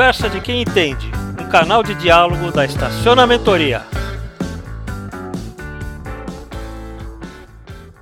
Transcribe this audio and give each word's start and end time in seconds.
Conversa 0.00 0.30
de 0.30 0.40
quem 0.40 0.62
entende, 0.62 1.10
um 1.38 1.50
canal 1.50 1.82
de 1.82 1.94
diálogo 1.94 2.50
da 2.50 2.64
Estacionamentoria. 2.64 3.82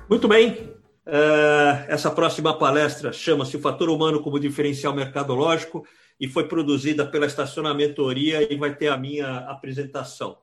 Muito 0.09 0.25
bem. 0.25 0.71
Uh, 1.05 1.83
essa 1.89 2.09
próxima 2.09 2.57
palestra 2.57 3.11
chama-se 3.11 3.57
O 3.57 3.59
Fator 3.59 3.89
Humano 3.89 4.21
como 4.21 4.39
Diferencial 4.39 4.95
Mercadológico 4.95 5.85
e 6.17 6.25
foi 6.25 6.47
produzida 6.47 7.05
pela 7.05 7.25
Estacionamentoria 7.25 8.47
e 8.49 8.55
vai 8.55 8.73
ter 8.73 8.87
a 8.87 8.97
minha 8.97 9.39
apresentação. 9.49 10.37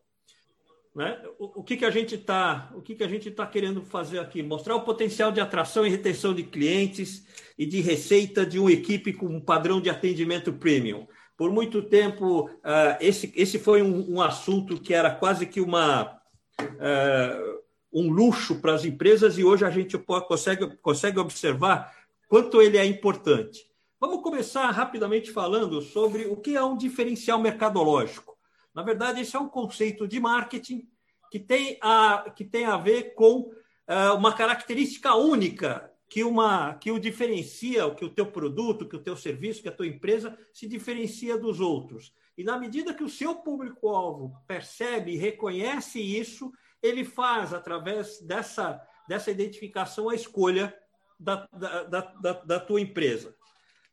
Né? 0.94 1.18
O, 1.38 1.60
o, 1.60 1.64
que, 1.64 1.78
que 1.78 1.86
a 1.86 1.90
gente 1.90 2.16
está 2.16 2.70
o 2.74 2.82
que, 2.82 2.94
que 2.94 3.02
a 3.02 3.08
gente 3.08 3.30
tá 3.30 3.46
querendo 3.46 3.80
fazer 3.80 4.18
aqui? 4.18 4.42
Mostrar 4.42 4.76
o 4.76 4.82
potencial 4.82 5.32
de 5.32 5.40
atração 5.40 5.86
e 5.86 5.88
retenção 5.88 6.34
de 6.34 6.42
clientes 6.42 7.26
e 7.58 7.64
de 7.64 7.80
receita 7.80 8.44
de 8.44 8.58
uma 8.58 8.72
equipe 8.72 9.14
com 9.14 9.24
um 9.24 9.40
padrão 9.40 9.80
de 9.80 9.88
atendimento 9.88 10.52
premium. 10.52 11.06
Por 11.36 11.50
muito 11.50 11.82
tempo, 11.82 12.46
uh, 12.46 12.96
esse, 12.98 13.32
esse 13.36 13.58
foi 13.58 13.82
um, 13.82 14.20
assunto 14.22 14.80
que 14.80 14.94
era 14.94 15.10
quase 15.10 15.46
que 15.46 15.60
uma, 15.60 16.18
uh, 16.60 17.62
um 17.92 18.10
luxo 18.10 18.60
para 18.60 18.72
as 18.72 18.84
empresas 18.84 19.36
e 19.36 19.44
hoje 19.44 19.64
a 19.64 19.70
gente 19.70 19.98
consegue, 19.98 20.76
consegue 20.78 21.18
observar 21.18 21.94
quanto 22.26 22.62
ele 22.62 22.78
é 22.78 22.86
importante. 22.86 23.66
Vamos 24.00 24.22
começar 24.22 24.70
rapidamente 24.70 25.30
falando 25.30 25.82
sobre 25.82 26.26
o 26.26 26.36
que 26.36 26.56
é 26.56 26.62
um 26.62 26.76
diferencial 26.76 27.38
mercadológico. 27.38 28.36
Na 28.74 28.82
verdade, 28.82 29.20
esse 29.20 29.36
é 29.36 29.38
um 29.38 29.48
conceito 29.48 30.08
de 30.08 30.18
marketing 30.18 30.86
que 31.30 31.38
tem 31.38 31.78
a, 31.82 32.30
que 32.34 32.44
tem 32.44 32.64
a 32.64 32.76
ver 32.76 33.14
com 33.14 33.40
uh, 33.40 34.14
uma 34.16 34.32
característica 34.32 35.14
única 35.14 35.90
que, 36.08 36.22
uma, 36.22 36.74
que 36.74 36.90
o 36.90 36.98
diferencia, 36.98 37.90
que 37.94 38.04
o 38.04 38.10
teu 38.10 38.26
produto, 38.26 38.88
que 38.88 38.96
o 38.96 39.02
teu 39.02 39.16
serviço, 39.16 39.62
que 39.62 39.68
a 39.68 39.72
tua 39.72 39.86
empresa 39.86 40.38
se 40.52 40.66
diferencia 40.68 41.36
dos 41.36 41.60
outros. 41.60 42.12
E 42.38 42.44
na 42.44 42.58
medida 42.58 42.94
que 42.94 43.02
o 43.02 43.08
seu 43.08 43.36
público-alvo 43.36 44.36
percebe 44.46 45.12
e 45.12 45.16
reconhece 45.16 46.00
isso, 46.00 46.52
ele 46.82 47.04
faz, 47.04 47.52
através 47.52 48.20
dessa, 48.20 48.80
dessa 49.08 49.30
identificação, 49.30 50.08
a 50.08 50.14
escolha 50.14 50.76
da, 51.18 51.48
da, 51.52 51.82
da, 51.84 52.32
da 52.32 52.60
tua 52.60 52.80
empresa. 52.80 53.34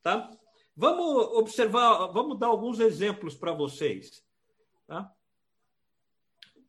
Tá? 0.01 0.29
Vamos 0.75 1.37
observar, 1.37 2.07
vamos 2.07 2.37
dar 2.37 2.47
alguns 2.47 2.79
exemplos 2.79 3.35
para 3.35 3.53
vocês. 3.53 4.23
Tá? 4.85 5.11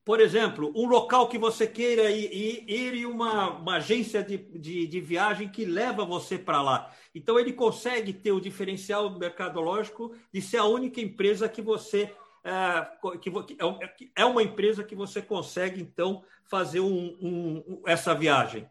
Por 0.05 0.21
exemplo, 0.21 0.71
um 0.77 0.87
local 0.87 1.29
que 1.29 1.39
você 1.39 1.67
queira 1.67 2.11
ir, 2.11 2.63
ir, 2.69 2.95
em 2.95 3.07
uma, 3.07 3.57
uma 3.57 3.77
agência 3.77 4.23
de, 4.23 4.37
de, 4.37 4.87
de, 4.87 5.01
viagem 5.01 5.49
que 5.49 5.65
leva 5.65 6.05
você 6.05 6.37
para 6.37 6.61
lá. 6.61 6.93
Então, 7.15 7.41
ele 7.41 7.55
consegue 7.55 8.13
ter 8.13 8.31
o 8.31 8.41
diferencial 8.41 9.19
mercadológico 9.19 10.15
de 10.31 10.43
ser 10.43 10.59
a 10.59 10.65
única 10.65 11.01
empresa 11.01 11.49
que 11.49 11.63
você. 11.63 12.13
É, 12.45 12.87
que, 13.19 13.31
é, 13.31 14.23
é 14.23 14.25
uma 14.27 14.43
empresa 14.43 14.85
que 14.85 14.95
você 14.95 15.23
consegue, 15.23 15.81
então, 15.81 16.23
fazer 16.45 16.81
um, 16.81 17.17
um, 17.23 17.83
essa 17.87 18.15
viagem. 18.15 18.69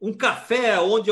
Um 0.00 0.12
café 0.12 0.78
onde, 0.78 1.10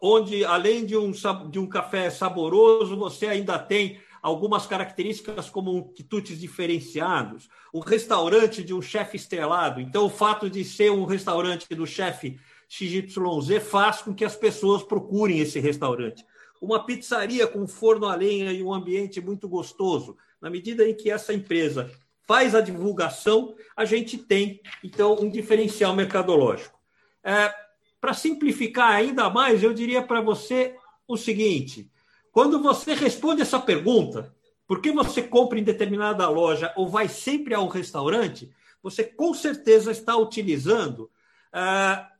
onde 0.00 0.44
além 0.44 0.86
de 0.86 0.96
um, 0.96 1.10
de 1.50 1.58
um 1.58 1.68
café 1.68 2.08
saboroso, 2.08 2.96
você 2.96 3.26
ainda 3.26 3.58
tem 3.58 4.00
algumas 4.22 4.66
características 4.66 5.48
como 5.48 5.92
quitutes 5.92 6.38
diferenciados, 6.38 7.48
o 7.72 7.80
restaurante 7.80 8.62
de 8.62 8.74
um 8.74 8.82
chefe 8.82 9.16
estrelado. 9.16 9.80
Então, 9.80 10.06
o 10.06 10.10
fato 10.10 10.48
de 10.50 10.64
ser 10.64 10.90
um 10.90 11.04
restaurante 11.04 11.74
do 11.74 11.86
chefe 11.86 12.38
XYZ 12.68 13.62
faz 13.62 14.02
com 14.02 14.14
que 14.14 14.24
as 14.24 14.36
pessoas 14.36 14.82
procurem 14.82 15.38
esse 15.38 15.58
restaurante. 15.58 16.24
Uma 16.60 16.84
pizzaria 16.84 17.46
com 17.46 17.66
forno 17.66 18.06
a 18.06 18.14
lenha 18.14 18.52
e 18.52 18.62
um 18.62 18.72
ambiente 18.72 19.20
muito 19.20 19.48
gostoso. 19.48 20.16
Na 20.40 20.50
medida 20.50 20.88
em 20.88 20.94
que 20.94 21.10
essa 21.10 21.32
empresa 21.32 21.90
faz 22.26 22.54
a 22.54 22.60
divulgação, 22.60 23.54
a 23.76 23.84
gente 23.84 24.18
tem, 24.18 24.60
então, 24.84 25.16
um 25.20 25.30
diferencial 25.30 25.94
mercadológico. 25.94 26.78
É, 27.24 27.52
para 28.00 28.14
simplificar 28.14 28.90
ainda 28.90 29.30
mais, 29.30 29.62
eu 29.62 29.72
diria 29.72 30.02
para 30.02 30.20
você 30.20 30.76
o 31.06 31.16
seguinte: 31.16 31.90
quando 32.32 32.62
você 32.62 32.94
responde 32.94 33.42
essa 33.42 33.58
pergunta, 33.58 34.34
por 34.66 34.80
que 34.80 34.92
você 34.92 35.22
compra 35.22 35.58
em 35.58 35.64
determinada 35.64 36.28
loja 36.28 36.72
ou 36.76 36.88
vai 36.88 37.08
sempre 37.08 37.54
ao 37.54 37.68
restaurante, 37.68 38.52
você 38.82 39.02
com 39.02 39.32
certeza 39.34 39.90
está 39.90 40.16
utilizando 40.16 41.10
ah, 41.52 42.10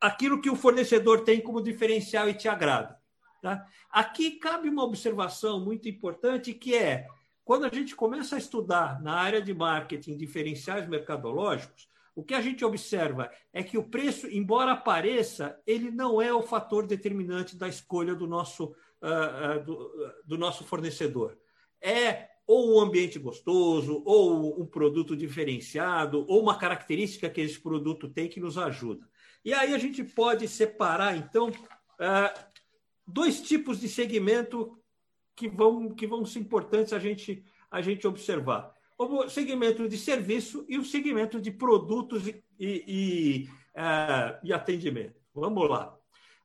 aquilo 0.00 0.40
que 0.40 0.50
o 0.50 0.56
fornecedor 0.56 1.22
tem 1.22 1.40
como 1.40 1.62
diferencial 1.62 2.28
e 2.28 2.34
te 2.34 2.48
agrada. 2.48 2.98
Tá? 3.42 3.66
Aqui 3.90 4.32
cabe 4.32 4.68
uma 4.68 4.84
observação 4.84 5.60
muito 5.60 5.88
importante 5.88 6.52
que 6.54 6.74
é 6.74 7.06
quando 7.44 7.64
a 7.64 7.70
gente 7.70 7.96
começa 7.96 8.34
a 8.34 8.38
estudar 8.38 9.00
na 9.00 9.14
área 9.14 9.40
de 9.40 9.54
marketing 9.54 10.16
diferenciais 10.16 10.86
mercadológicos, 10.86 11.88
o 12.14 12.22
que 12.22 12.34
a 12.34 12.40
gente 12.40 12.64
observa 12.64 13.30
é 13.52 13.62
que 13.62 13.78
o 13.78 13.84
preço, 13.84 14.26
embora 14.26 14.72
apareça, 14.72 15.58
ele 15.66 15.90
não 15.90 16.20
é 16.20 16.32
o 16.32 16.42
fator 16.42 16.86
determinante 16.86 17.56
da 17.56 17.68
escolha 17.68 18.14
do 18.14 18.26
nosso 18.26 18.74
uh, 19.02 19.64
do, 19.64 20.12
do 20.24 20.38
nosso 20.38 20.64
fornecedor. 20.64 21.38
É 21.80 22.28
ou 22.48 22.74
um 22.74 22.80
ambiente 22.80 23.18
gostoso, 23.18 24.02
ou 24.06 24.58
um 24.58 24.64
produto 24.64 25.14
diferenciado, 25.14 26.24
ou 26.26 26.42
uma 26.42 26.56
característica 26.56 27.28
que 27.28 27.42
esse 27.42 27.60
produto 27.60 28.08
tem 28.08 28.26
que 28.26 28.40
nos 28.40 28.56
ajuda. 28.56 29.06
E 29.44 29.52
aí 29.52 29.74
a 29.74 29.78
gente 29.78 30.02
pode 30.02 30.48
separar, 30.48 31.14
então, 31.14 31.52
dois 33.06 33.42
tipos 33.42 33.78
de 33.78 33.86
segmento 33.86 34.78
que 35.36 35.46
vão, 35.46 35.94
que 35.94 36.06
vão 36.06 36.24
ser 36.24 36.38
importantes 36.38 36.94
a 36.94 36.98
gente, 36.98 37.44
a 37.70 37.82
gente 37.82 38.06
observar. 38.06 38.72
O 38.96 39.28
segmento 39.28 39.86
de 39.86 39.98
serviço 39.98 40.64
e 40.70 40.78
o 40.78 40.84
segmento 40.84 41.38
de 41.38 41.50
produtos 41.50 42.26
e, 42.26 42.42
e, 42.58 42.84
e, 42.88 43.48
e 44.42 44.52
atendimento. 44.54 45.20
Vamos 45.34 45.68
lá. 45.68 45.97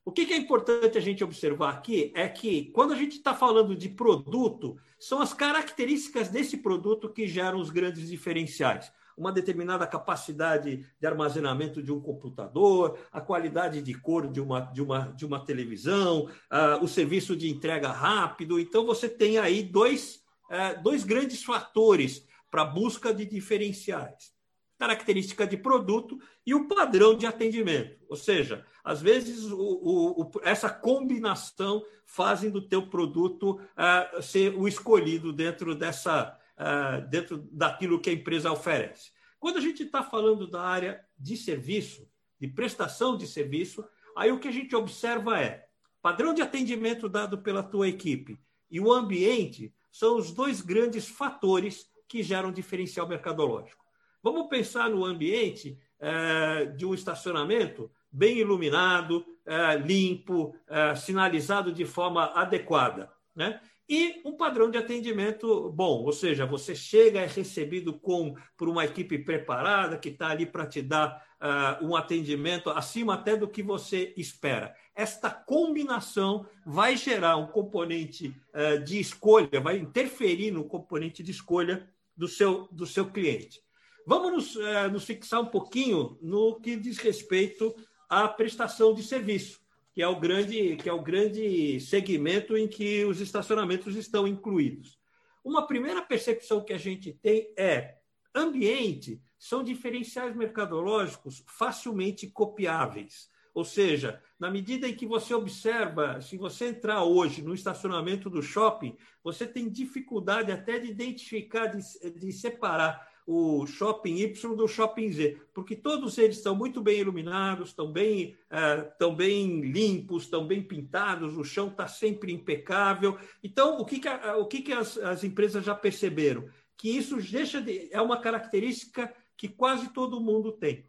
O 0.06 0.12
que 0.12 0.34
é 0.34 0.38
importante 0.38 0.98
a 0.98 1.02
gente 1.02 1.24
observar 1.24 1.70
aqui 1.70 2.12
é 2.14 2.28
que, 2.28 2.66
quando 2.74 2.92
a 2.92 2.96
gente 2.96 3.14
está 3.14 3.34
falando 3.34 3.74
de 3.74 3.88
produto, 3.88 4.78
são 5.00 5.22
as 5.22 5.34
características 5.34 6.28
desse 6.28 6.58
produto 6.58 7.08
que 7.08 7.26
geram 7.26 7.58
os 7.58 7.70
grandes 7.70 8.10
diferenciais. 8.10 8.92
Uma 9.18 9.32
determinada 9.32 9.88
capacidade 9.88 10.86
de 11.00 11.08
armazenamento 11.08 11.82
de 11.82 11.90
um 11.90 12.02
computador, 12.02 13.00
a 13.14 13.22
qualidade 13.22 13.82
de 13.82 13.94
cor 13.94 14.28
de 14.28 14.42
uma, 14.42 14.60
de 14.60 14.82
uma, 14.82 15.14
de 15.16 15.26
uma 15.26 15.46
televisão, 15.46 16.24
uh, 16.52 16.84
o 16.84 16.88
serviço 16.88 17.34
de 17.34 17.50
entrega 17.50 17.90
rápido. 17.90 18.60
Então, 18.60 18.86
você 18.86 19.08
tem 19.08 19.38
aí 19.38 19.64
dois, 19.64 20.22
uh, 20.50 20.84
dois 20.84 21.06
grandes 21.06 21.46
fatores 21.46 22.28
para 22.52 22.64
a 22.64 22.66
busca 22.66 23.14
de 23.14 23.26
diferenciais 23.26 24.34
característica 24.78 25.46
de 25.46 25.58
produto 25.58 26.20
e 26.46 26.54
o 26.54 26.68
padrão 26.68 27.16
de 27.16 27.26
atendimento. 27.26 27.98
Ou 28.10 28.16
seja, 28.16 28.66
às 28.84 29.02
vezes 29.02 29.46
o, 29.52 29.58
o, 29.58 30.32
essa 30.44 30.70
combinação 30.70 31.84
fazem 32.06 32.50
do 32.50 32.62
teu 32.62 32.88
produto 32.88 33.60
uh, 33.62 34.22
ser 34.22 34.54
o 34.56 34.68
escolhido 34.68 35.32
dentro 35.32 35.76
dessa 35.76 36.38
uh, 36.58 37.08
dentro 37.10 37.38
daquilo 37.52 38.00
que 38.00 38.10
a 38.10 38.14
empresa 38.14 38.52
oferece. 38.52 39.12
Quando 39.40 39.58
a 39.58 39.62
gente 39.62 39.84
está 39.84 40.04
falando 40.04 40.48
da 40.48 40.62
área 40.62 41.04
de 41.18 41.36
serviço, 41.36 42.08
de 42.40 42.48
prestação 42.48 43.18
de 43.18 43.28
serviço, 43.28 43.84
aí 44.16 44.32
o 44.32 44.40
que 44.40 44.48
a 44.48 44.52
gente 44.52 44.76
observa 44.76 45.40
é 45.40 45.66
padrão 46.02 46.34
de 46.34 46.42
atendimento 46.42 47.08
dado 47.08 47.38
pela 47.38 47.64
tua 47.64 47.88
equipe 47.88 48.40
e 48.70 48.80
o 48.80 48.92
ambiente 48.92 49.74
são 49.92 50.18
os 50.18 50.32
dois 50.32 50.62
grandes 50.62 51.08
fatores 51.08 51.88
que 52.08 52.24
geram 52.24 52.52
diferencial 52.52 53.08
mercadológico. 53.08 53.83
Vamos 54.24 54.48
pensar 54.48 54.90
no 54.90 55.04
ambiente 55.04 55.78
é, 56.00 56.66
de 56.66 56.86
um 56.86 56.94
estacionamento 56.94 57.92
bem 58.10 58.38
iluminado, 58.38 59.26
é, 59.46 59.76
limpo, 59.76 60.56
é, 60.68 60.96
sinalizado 60.96 61.74
de 61.74 61.86
forma 61.86 62.32
adequada. 62.34 63.12
Né? 63.36 63.60
E 63.90 64.22
um 64.24 64.38
padrão 64.38 64.72
de 64.72 64.78
atendimento 64.78 65.70
bom, 65.72 66.04
ou 66.04 66.14
seja, 66.14 66.46
você 66.46 66.74
chega 66.74 67.20
é 67.20 67.28
recebido 67.28 67.94
com, 67.94 68.34
por 68.56 68.70
uma 68.70 68.86
equipe 68.86 69.20
preparada 69.20 69.98
que 69.98 70.08
está 70.08 70.30
ali 70.30 70.46
para 70.46 70.66
te 70.66 70.82
dar 70.82 71.22
uh, 71.42 71.86
um 71.86 71.94
atendimento 71.96 72.70
acima 72.70 73.16
até 73.16 73.36
do 73.36 73.48
que 73.48 73.62
você 73.62 74.14
espera. 74.16 74.74
Esta 74.96 75.30
combinação 75.30 76.46
vai 76.66 76.96
gerar 76.96 77.36
um 77.36 77.48
componente 77.48 78.34
uh, 78.54 78.82
de 78.84 79.02
escolha, 79.02 79.60
vai 79.62 79.78
interferir 79.78 80.52
no 80.52 80.64
componente 80.64 81.22
de 81.22 81.32
escolha 81.32 81.88
do 82.16 82.28
seu, 82.28 82.70
do 82.72 82.86
seu 82.86 83.12
cliente. 83.12 83.62
Vamos 84.06 84.32
nos, 84.34 84.56
é, 84.58 84.88
nos 84.90 85.06
fixar 85.06 85.42
um 85.42 85.46
pouquinho 85.46 86.18
no 86.22 86.60
que 86.60 86.76
diz 86.76 86.98
respeito 86.98 87.74
à 88.10 88.28
prestação 88.28 88.94
de 88.94 89.02
serviço, 89.02 89.62
que 89.94 90.02
é 90.02 90.08
o 90.08 90.20
grande, 90.20 90.76
que 90.76 90.90
é 90.90 90.94
o 90.94 91.02
grande 91.02 91.80
segmento 91.80 92.58
em 92.58 92.68
que 92.68 93.06
os 93.06 93.22
estacionamentos 93.22 93.96
estão 93.96 94.28
incluídos. 94.28 95.00
Uma 95.44 95.66
primeira 95.66 96.02
percepção 96.02 96.64
que 96.64 96.74
a 96.74 96.78
gente 96.78 97.14
tem 97.14 97.54
é 97.58 97.98
ambiente 98.36 99.22
são 99.38 99.64
diferenciais 99.64 100.36
mercadológicos 100.36 101.44
facilmente 101.48 102.28
copiáveis. 102.28 103.30
Ou 103.54 103.64
seja, 103.64 104.22
na 104.40 104.50
medida 104.50 104.88
em 104.88 104.96
que 104.96 105.06
você 105.06 105.34
observa, 105.34 106.20
se 106.22 106.38
você 106.38 106.70
entrar 106.70 107.04
hoje 107.04 107.42
no 107.42 107.54
estacionamento 107.54 108.30
do 108.30 108.42
shopping, 108.42 108.98
você 109.24 109.46
tem 109.46 109.70
dificuldade 109.70 110.52
até 110.52 110.80
de 110.80 110.90
identificar, 110.90 111.68
de, 111.68 111.82
de 112.12 112.32
separar 112.32 113.13
o 113.26 113.66
shopping 113.66 114.18
Y 114.18 114.56
do 114.56 114.68
shopping 114.68 115.12
Z, 115.12 115.42
porque 115.54 115.76
todos 115.76 116.18
eles 116.18 116.38
estão 116.38 116.56
muito 116.56 116.82
bem 116.82 117.00
iluminados, 117.00 117.70
estão 117.70 117.92
bem, 117.92 118.36
uh, 118.52 118.88
estão 118.90 119.16
bem 119.16 119.62
limpos, 119.62 120.24
estão 120.24 120.46
bem 120.46 120.62
pintados, 120.62 121.38
o 121.38 121.44
chão 121.44 121.68
está 121.68 121.88
sempre 121.88 122.34
impecável. 122.34 123.18
Então, 123.42 123.80
o 123.80 123.86
que, 123.86 124.00
que, 124.00 124.10
o 124.10 124.46
que, 124.46 124.62
que 124.62 124.74
as, 124.74 124.98
as 124.98 125.24
empresas 125.24 125.64
já 125.64 125.74
perceberam? 125.74 126.48
Que 126.78 126.90
isso 126.90 127.18
deixa 127.18 127.62
de, 127.62 127.90
é 127.92 128.02
uma 128.02 128.20
característica 128.20 129.14
que 129.38 129.48
quase 129.48 129.94
todo 129.94 130.22
mundo 130.22 130.52
tem. 130.52 130.86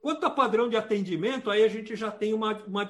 Quanto 0.00 0.24
a 0.24 0.30
padrão 0.30 0.68
de 0.68 0.76
atendimento, 0.76 1.50
aí 1.50 1.64
a 1.64 1.68
gente 1.68 1.96
já 1.96 2.10
tem 2.10 2.32
uma, 2.32 2.56
uma, 2.64 2.88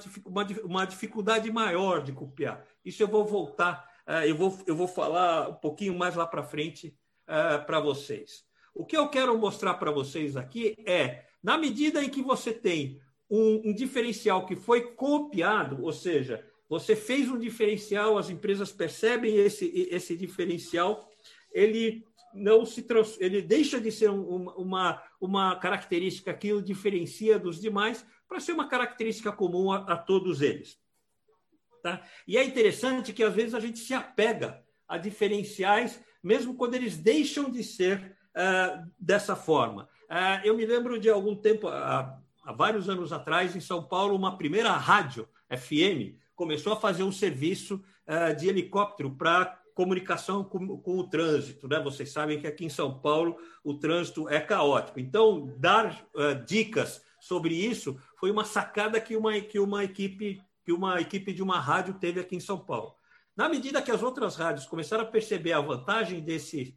uma 0.62 0.84
dificuldade 0.84 1.50
maior 1.50 2.02
de 2.02 2.12
copiar. 2.12 2.66
Isso 2.84 3.02
eu 3.02 3.08
vou 3.08 3.24
voltar, 3.24 3.88
uh, 4.06 4.24
eu, 4.26 4.36
vou, 4.36 4.58
eu 4.66 4.76
vou 4.76 4.86
falar 4.86 5.48
um 5.48 5.54
pouquinho 5.54 5.96
mais 5.96 6.14
lá 6.14 6.26
para 6.26 6.42
frente 6.42 6.94
uh, 7.24 7.64
para 7.64 7.80
vocês. 7.80 8.47
O 8.78 8.86
que 8.86 8.96
eu 8.96 9.08
quero 9.08 9.36
mostrar 9.36 9.74
para 9.74 9.90
vocês 9.90 10.36
aqui 10.36 10.76
é, 10.86 11.24
na 11.42 11.58
medida 11.58 12.00
em 12.00 12.08
que 12.08 12.22
você 12.22 12.52
tem 12.52 13.00
um, 13.28 13.70
um, 13.70 13.74
diferencial 13.74 14.46
que 14.46 14.54
foi 14.54 14.92
copiado, 14.92 15.82
ou 15.82 15.92
seja, 15.92 16.46
você 16.68 16.94
fez 16.94 17.28
um 17.28 17.40
diferencial, 17.40 18.16
as 18.16 18.30
empresas 18.30 18.70
percebem 18.70 19.34
esse, 19.34 19.88
esse 19.90 20.16
diferencial, 20.16 21.10
ele 21.52 22.06
não 22.32 22.64
se 22.64 22.82
trans, 22.82 23.20
ele 23.20 23.42
deixa 23.42 23.80
de 23.80 23.90
ser 23.90 24.10
um, 24.10 24.48
uma, 24.50 25.02
uma 25.20 25.56
característica 25.56 26.32
que 26.32 26.52
o 26.52 26.62
diferencia 26.62 27.36
dos 27.36 27.60
demais 27.60 28.06
para 28.28 28.38
ser 28.38 28.52
uma 28.52 28.68
característica 28.68 29.32
comum 29.32 29.72
a, 29.72 29.78
a 29.78 29.96
todos 29.96 30.40
eles. 30.40 30.78
Tá? 31.82 32.00
E 32.28 32.38
é 32.38 32.44
interessante 32.44 33.12
que 33.12 33.24
às 33.24 33.34
vezes 33.34 33.54
a 33.54 33.60
gente 33.60 33.80
se 33.80 33.92
apega 33.92 34.64
a 34.86 34.96
diferenciais, 34.96 36.00
mesmo 36.22 36.54
quando 36.54 36.74
eles 36.74 36.96
deixam 36.96 37.50
de 37.50 37.64
ser 37.64 38.16
uh, 38.38 38.90
dessa 38.98 39.34
forma. 39.34 39.88
Uh, 40.08 40.44
eu 40.44 40.56
me 40.56 40.64
lembro 40.64 40.98
de 40.98 41.10
algum 41.10 41.34
tempo, 41.34 41.68
há, 41.68 42.18
há 42.44 42.52
vários 42.52 42.88
anos 42.88 43.12
atrás, 43.12 43.56
em 43.56 43.60
São 43.60 43.82
Paulo, 43.82 44.14
uma 44.14 44.38
primeira 44.38 44.72
rádio 44.72 45.28
FM 45.50 46.16
começou 46.34 46.72
a 46.72 46.76
fazer 46.76 47.02
um 47.02 47.10
serviço 47.10 47.82
de 48.38 48.48
helicóptero 48.48 49.10
para 49.10 49.60
comunicação 49.74 50.42
com, 50.42 50.78
com, 50.78 50.98
o 50.98 51.08
trânsito. 51.08 51.68
Né? 51.68 51.78
Vocês 51.80 52.10
sabem 52.10 52.40
que 52.40 52.46
aqui 52.46 52.64
em 52.64 52.70
São 52.70 52.98
Paulo 53.00 53.36
o 53.62 53.74
trânsito 53.74 54.28
é 54.28 54.40
caótico. 54.40 54.98
Então, 54.98 55.52
dar 55.58 56.06
dicas 56.46 57.02
sobre 57.20 57.54
isso 57.54 58.00
foi 58.16 58.30
uma 58.30 58.44
sacada 58.44 58.98
que 59.00 59.14
uma, 59.14 59.38
que 59.40 59.58
uma 59.58 59.84
equipe 59.84 60.40
que 60.68 60.72
uma 60.72 61.00
equipe 61.00 61.32
de 61.32 61.42
uma 61.42 61.58
rádio 61.58 61.94
teve 61.94 62.20
aqui 62.20 62.36
em 62.36 62.40
São 62.40 62.58
Paulo. 62.58 62.94
Na 63.34 63.48
medida 63.48 63.80
que 63.80 63.90
as 63.90 64.02
outras 64.02 64.36
rádios 64.36 64.66
começaram 64.66 65.02
a 65.02 65.06
perceber 65.06 65.52
a 65.52 65.62
vantagem 65.62 66.20
desse, 66.20 66.76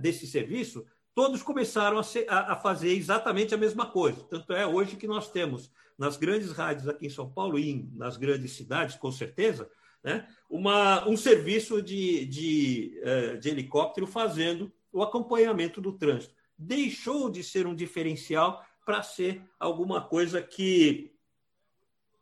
desse 0.00 0.26
serviço, 0.26 0.86
todos 1.14 1.42
começaram 1.42 1.98
a, 1.98 2.02
ser, 2.02 2.26
a, 2.28 2.52
a, 2.52 2.56
fazer 2.56 2.92
exatamente 2.92 3.54
a 3.54 3.58
mesma 3.58 3.86
coisa. 3.86 4.22
Tanto 4.24 4.52
é 4.52 4.66
hoje 4.66 4.96
que 4.96 5.06
nós 5.06 5.30
temos 5.30 5.70
nas 5.98 6.16
grandes 6.16 6.52
rádios 6.52 6.88
aqui 6.88 7.06
em 7.06 7.10
São 7.10 7.28
Paulo 7.28 7.58
e 7.58 7.88
nas 7.94 8.16
grandes 8.16 8.52
cidades, 8.52 8.94
com 8.94 9.10
certeza, 9.10 9.68
né, 10.02 10.28
uma, 10.48 11.08
um 11.08 11.16
serviço 11.16 11.82
de, 11.82 12.24
de, 12.26 13.00
é, 13.02 13.36
de 13.36 13.48
helicóptero 13.48 14.06
fazendo 14.06 14.72
o 14.92 15.02
acompanhamento 15.02 15.80
do 15.80 15.92
trânsito. 15.92 16.34
Deixou 16.56 17.28
de 17.28 17.42
ser 17.42 17.66
um 17.66 17.74
diferencial 17.74 18.64
para 18.86 19.02
ser 19.02 19.42
alguma 19.58 20.00
coisa 20.00 20.40
que, 20.40 21.12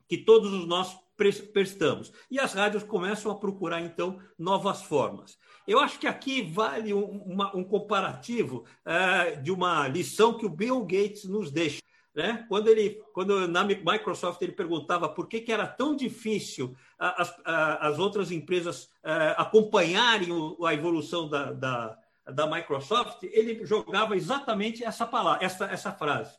que 0.08 0.16
todos 0.16 0.66
nós 0.66 0.99
prestamos. 1.16 2.12
E 2.30 2.38
as 2.38 2.52
rádios 2.52 2.82
começam 2.82 3.30
a 3.32 3.36
procurar, 3.36 3.80
então, 3.80 4.18
novas 4.38 4.82
formas. 4.82 5.38
Eu 5.66 5.80
acho 5.80 5.98
que 5.98 6.06
aqui 6.06 6.42
vale 6.42 6.94
um, 6.94 7.04
uma, 7.04 7.56
um 7.56 7.64
comparativo 7.64 8.64
uh, 8.84 9.42
de 9.42 9.50
uma 9.50 9.88
lição 9.88 10.34
que 10.34 10.46
o 10.46 10.50
Bill 10.50 10.80
Gates 10.82 11.24
nos 11.24 11.50
deixa. 11.50 11.82
Né? 12.14 12.46
Quando 12.48 12.68
ele, 12.68 13.02
quando 13.12 13.46
na 13.46 13.62
Microsoft 13.62 14.40
ele 14.40 14.52
perguntava 14.52 15.06
por 15.06 15.28
que, 15.28 15.40
que 15.40 15.52
era 15.52 15.66
tão 15.66 15.94
difícil 15.94 16.74
as, 16.98 17.34
as 17.44 17.98
outras 17.98 18.30
empresas 18.30 18.84
uh, 19.04 19.36
acompanharem 19.36 20.30
a 20.64 20.72
evolução 20.72 21.28
da, 21.28 21.52
da, 21.52 21.98
da, 22.24 22.46
Microsoft, 22.46 23.22
ele 23.24 23.66
jogava 23.66 24.16
exatamente 24.16 24.82
essa 24.82 25.06
palavra, 25.06 25.44
essa, 25.44 25.66
essa 25.66 25.92
frase. 25.92 26.38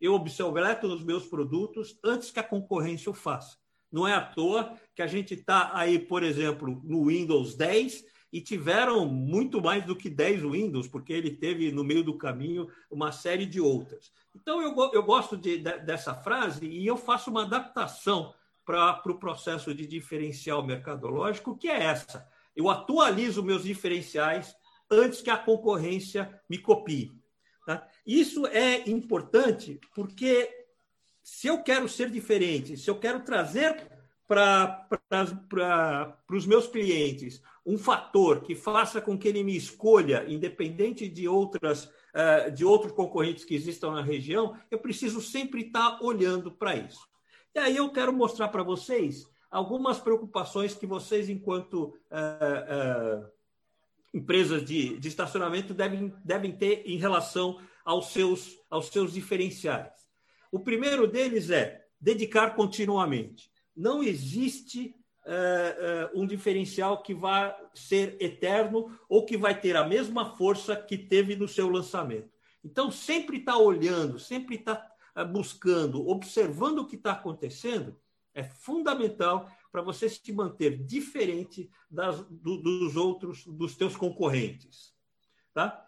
Eu 0.00 0.14
obsoleto 0.14 0.88
nos 0.88 1.04
meus 1.04 1.26
produtos 1.26 1.98
antes 2.02 2.30
que 2.30 2.40
a 2.40 2.42
concorrência 2.42 3.10
o 3.10 3.14
faça. 3.14 3.58
Não 3.90 4.06
é 4.06 4.14
à 4.14 4.20
toa 4.20 4.74
que 4.94 5.02
a 5.02 5.06
gente 5.06 5.34
está 5.34 5.70
aí, 5.74 5.98
por 5.98 6.22
exemplo, 6.22 6.80
no 6.84 7.06
Windows 7.06 7.54
10 7.54 8.04
e 8.32 8.40
tiveram 8.40 9.06
muito 9.06 9.60
mais 9.62 9.84
do 9.84 9.96
que 9.96 10.10
10 10.10 10.42
Windows, 10.42 10.88
porque 10.88 11.12
ele 11.12 11.30
teve 11.30 11.70
no 11.70 11.84
meio 11.84 12.02
do 12.02 12.18
caminho 12.18 12.68
uma 12.90 13.12
série 13.12 13.46
de 13.46 13.60
outras. 13.60 14.12
Então, 14.34 14.60
eu, 14.60 14.74
eu 14.92 15.02
gosto 15.02 15.36
de, 15.36 15.58
de, 15.58 15.78
dessa 15.78 16.14
frase 16.14 16.66
e 16.66 16.86
eu 16.86 16.96
faço 16.96 17.30
uma 17.30 17.42
adaptação 17.42 18.34
para 18.64 18.90
o 18.90 19.02
pro 19.02 19.18
processo 19.18 19.72
de 19.72 19.86
diferencial 19.86 20.62
mercadológico, 20.66 21.56
que 21.56 21.68
é 21.68 21.84
essa. 21.84 22.28
Eu 22.54 22.68
atualizo 22.68 23.42
meus 23.42 23.62
diferenciais 23.62 24.54
antes 24.90 25.20
que 25.20 25.30
a 25.30 25.36
concorrência 25.36 26.40
me 26.50 26.58
copie. 26.58 27.12
Tá? 27.64 27.86
Isso 28.06 28.46
é 28.46 28.88
importante 28.88 29.80
porque 29.94 30.65
se 31.26 31.48
eu 31.48 31.60
quero 31.60 31.88
ser 31.88 32.08
diferente, 32.08 32.76
se 32.76 32.88
eu 32.88 33.00
quero 33.00 33.18
trazer 33.24 33.90
para 34.28 34.86
os 36.30 36.46
meus 36.46 36.68
clientes 36.68 37.42
um 37.66 37.76
fator 37.76 38.42
que 38.42 38.54
faça 38.54 39.00
com 39.00 39.18
que 39.18 39.26
ele 39.26 39.42
me 39.42 39.56
escolha, 39.56 40.24
independente 40.28 41.08
de 41.08 41.26
outras 41.26 41.86
uh, 41.86 42.48
de 42.54 42.64
outros 42.64 42.92
concorrentes 42.92 43.44
que 43.44 43.56
existam 43.56 43.90
na 43.90 44.02
região, 44.02 44.56
eu 44.70 44.78
preciso 44.78 45.20
sempre 45.20 45.62
estar 45.62 45.98
olhando 46.00 46.52
para 46.52 46.76
isso. 46.76 47.04
E 47.52 47.58
aí 47.58 47.76
eu 47.76 47.90
quero 47.90 48.12
mostrar 48.12 48.46
para 48.46 48.62
vocês 48.62 49.28
algumas 49.50 49.98
preocupações 49.98 50.74
que 50.74 50.86
vocês, 50.86 51.28
enquanto 51.28 51.86
uh, 51.86 53.24
uh, 53.24 53.28
empresas 54.14 54.64
de, 54.64 54.96
de 54.96 55.08
estacionamento, 55.08 55.74
devem, 55.74 56.14
devem 56.24 56.52
ter 56.52 56.84
em 56.86 56.98
relação 56.98 57.60
aos 57.84 58.12
seus, 58.12 58.56
aos 58.70 58.86
seus 58.86 59.12
diferenciais. 59.12 60.05
O 60.50 60.60
primeiro 60.60 61.06
deles 61.06 61.50
é 61.50 61.84
dedicar 62.00 62.54
continuamente. 62.54 63.50
Não 63.74 64.02
existe 64.02 64.94
uh, 65.26 66.16
uh, 66.16 66.22
um 66.22 66.26
diferencial 66.26 67.02
que 67.02 67.14
vai 67.14 67.54
ser 67.74 68.16
eterno 68.20 68.98
ou 69.08 69.26
que 69.26 69.36
vai 69.36 69.58
ter 69.58 69.76
a 69.76 69.86
mesma 69.86 70.36
força 70.36 70.76
que 70.76 70.96
teve 70.96 71.36
no 71.36 71.48
seu 71.48 71.68
lançamento. 71.68 72.30
Então, 72.64 72.90
sempre 72.90 73.38
está 73.38 73.56
olhando, 73.56 74.18
sempre 74.18 74.56
está 74.56 74.84
uh, 75.16 75.24
buscando, 75.24 76.08
observando 76.08 76.78
o 76.78 76.86
que 76.86 76.96
está 76.96 77.12
acontecendo, 77.12 77.98
é 78.34 78.44
fundamental 78.44 79.50
para 79.72 79.82
você 79.82 80.08
se 80.08 80.32
manter 80.32 80.84
diferente 80.84 81.70
das, 81.90 82.20
do, 82.28 82.58
dos 82.58 82.96
outros, 82.96 83.44
dos 83.46 83.76
teus 83.76 83.96
concorrentes. 83.96 84.94
Tá? 85.54 85.85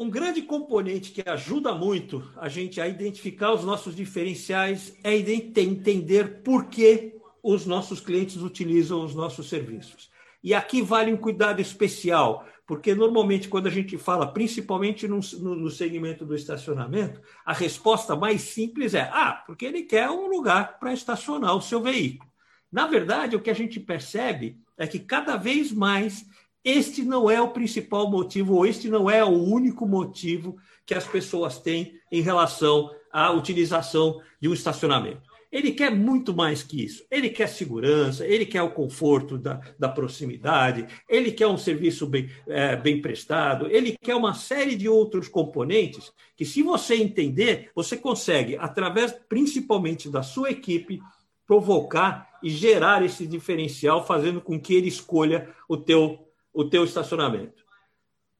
Um 0.00 0.08
grande 0.08 0.42
componente 0.42 1.10
que 1.10 1.28
ajuda 1.28 1.74
muito 1.74 2.30
a 2.36 2.48
gente 2.48 2.80
a 2.80 2.86
identificar 2.86 3.52
os 3.52 3.64
nossos 3.64 3.96
diferenciais 3.96 4.96
é 5.02 5.16
entender 5.16 6.40
por 6.44 6.66
que 6.66 7.16
os 7.42 7.66
nossos 7.66 7.98
clientes 7.98 8.36
utilizam 8.36 9.04
os 9.04 9.12
nossos 9.12 9.48
serviços. 9.48 10.08
E 10.40 10.54
aqui 10.54 10.82
vale 10.82 11.12
um 11.12 11.16
cuidado 11.16 11.60
especial, 11.60 12.46
porque 12.64 12.94
normalmente 12.94 13.48
quando 13.48 13.66
a 13.66 13.70
gente 13.70 13.98
fala, 13.98 14.32
principalmente 14.32 15.08
no, 15.08 15.18
no, 15.40 15.68
segmento 15.68 16.24
do 16.24 16.36
estacionamento, 16.36 17.20
a 17.44 17.52
resposta 17.52 18.14
mais 18.14 18.42
simples 18.42 18.94
é: 18.94 19.10
ah, 19.12 19.42
porque 19.44 19.66
ele 19.66 19.82
quer 19.82 20.08
um 20.10 20.28
lugar 20.28 20.78
para 20.78 20.92
estacionar 20.92 21.56
o 21.56 21.60
seu 21.60 21.82
veículo. 21.82 22.30
Na 22.70 22.86
verdade, 22.86 23.34
o 23.34 23.40
que 23.40 23.50
a 23.50 23.54
gente 23.54 23.80
percebe 23.80 24.60
é 24.76 24.86
que 24.86 25.00
cada 25.00 25.36
vez 25.36 25.72
mais 25.72 26.24
este 26.64 27.02
não 27.02 27.30
é 27.30 27.40
o 27.40 27.50
principal 27.50 28.10
motivo, 28.10 28.54
ou 28.54 28.66
este 28.66 28.88
não 28.88 29.08
é 29.08 29.24
o 29.24 29.28
único 29.28 29.86
motivo 29.86 30.56
que 30.84 30.94
as 30.94 31.06
pessoas 31.06 31.58
têm 31.58 31.94
em 32.10 32.20
relação 32.20 32.90
à 33.12 33.30
utilização 33.30 34.20
de 34.40 34.48
um 34.48 34.54
estacionamento. 34.54 35.28
Ele 35.50 35.72
quer 35.72 35.90
muito 35.90 36.34
mais 36.34 36.62
que 36.62 36.84
isso. 36.84 37.04
Ele 37.10 37.30
quer 37.30 37.48
segurança, 37.48 38.26
ele 38.26 38.44
quer 38.44 38.62
o 38.62 38.70
conforto 38.70 39.38
da, 39.38 39.60
da 39.78 39.88
proximidade, 39.88 40.86
ele 41.08 41.32
quer 41.32 41.46
um 41.46 41.56
serviço 41.56 42.06
bem, 42.06 42.28
é, 42.46 42.76
bem 42.76 43.00
prestado, 43.00 43.66
ele 43.70 43.96
quer 43.98 44.14
uma 44.14 44.34
série 44.34 44.76
de 44.76 44.88
outros 44.88 45.26
componentes 45.26 46.12
que, 46.36 46.44
se 46.44 46.62
você 46.62 46.96
entender, 46.96 47.70
você 47.74 47.96
consegue, 47.96 48.56
através 48.58 49.12
principalmente 49.28 50.10
da 50.10 50.22
sua 50.22 50.50
equipe, 50.50 51.00
provocar 51.46 52.28
e 52.42 52.50
gerar 52.50 53.02
esse 53.02 53.26
diferencial, 53.26 54.06
fazendo 54.06 54.40
com 54.40 54.60
que 54.60 54.74
ele 54.74 54.88
escolha 54.88 55.48
o 55.66 55.78
teu 55.78 56.27
o 56.58 56.68
teu 56.68 56.82
estacionamento. 56.82 57.64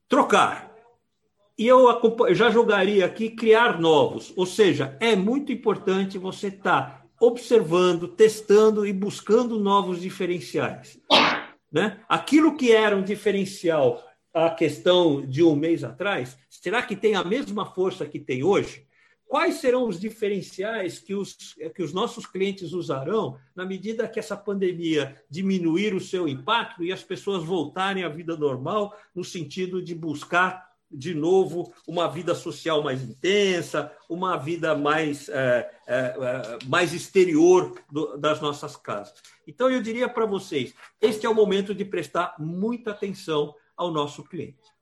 Trocar. 0.08 0.74
e 1.56 1.68
eu 1.68 1.86
já 2.32 2.50
jogaria 2.50 3.06
aqui 3.06 3.30
criar 3.30 3.80
novos, 3.80 4.32
ou 4.36 4.44
seja, 4.44 4.96
é 4.98 5.14
muito 5.14 5.52
importante 5.52 6.18
você 6.18 6.48
estar 6.48 6.82
tá 6.82 7.04
observando, 7.20 8.08
testando 8.08 8.84
e 8.84 8.92
buscando 8.92 9.60
novos 9.60 10.00
diferenciais. 10.00 11.00
Né? 11.70 12.00
Aquilo 12.08 12.56
que 12.56 12.72
era 12.72 12.96
um 12.96 13.04
diferencial 13.04 14.02
a 14.34 14.50
questão 14.50 15.24
de 15.24 15.44
um 15.44 15.54
mês 15.54 15.84
atrás, 15.84 16.36
será 16.50 16.82
que 16.82 16.96
tem 16.96 17.14
a 17.14 17.22
mesma 17.22 17.66
força 17.66 18.04
que 18.04 18.18
tem 18.18 18.42
hoje? 18.42 18.84
Quais 19.28 19.56
serão 19.56 19.86
os 19.86 20.00
diferenciais 20.00 20.98
que 20.98 21.14
os, 21.14 21.54
que 21.74 21.82
os 21.82 21.92
nossos 21.92 22.24
clientes 22.24 22.72
usarão 22.72 23.38
na 23.54 23.66
medida 23.66 24.08
que 24.08 24.18
essa 24.18 24.34
pandemia 24.34 25.22
diminuir 25.30 25.94
o 25.94 26.00
seu 26.00 26.26
impacto 26.26 26.82
e 26.82 26.90
as 26.90 27.04
pessoas 27.04 27.44
voltarem 27.44 28.04
à 28.04 28.08
vida 28.08 28.34
normal, 28.38 28.96
no 29.14 29.22
sentido 29.22 29.82
de 29.82 29.94
buscar 29.94 30.66
de 30.90 31.12
novo 31.12 31.70
uma 31.86 32.08
vida 32.08 32.34
social 32.34 32.82
mais 32.82 33.02
intensa, 33.02 33.92
uma 34.08 34.38
vida 34.38 34.74
mais, 34.74 35.28
é, 35.28 35.70
é, 35.86 35.96
é, 35.96 36.66
mais 36.66 36.94
exterior 36.94 37.78
do, 37.92 38.16
das 38.16 38.40
nossas 38.40 38.76
casas. 38.76 39.20
Então, 39.46 39.70
eu 39.70 39.82
diria 39.82 40.08
para 40.08 40.24
vocês: 40.24 40.74
este 41.02 41.26
é 41.26 41.28
o 41.28 41.34
momento 41.34 41.74
de 41.74 41.84
prestar 41.84 42.34
muita 42.38 42.92
atenção 42.92 43.54
ao 43.76 43.90
nosso 43.92 44.24
cliente. 44.24 44.77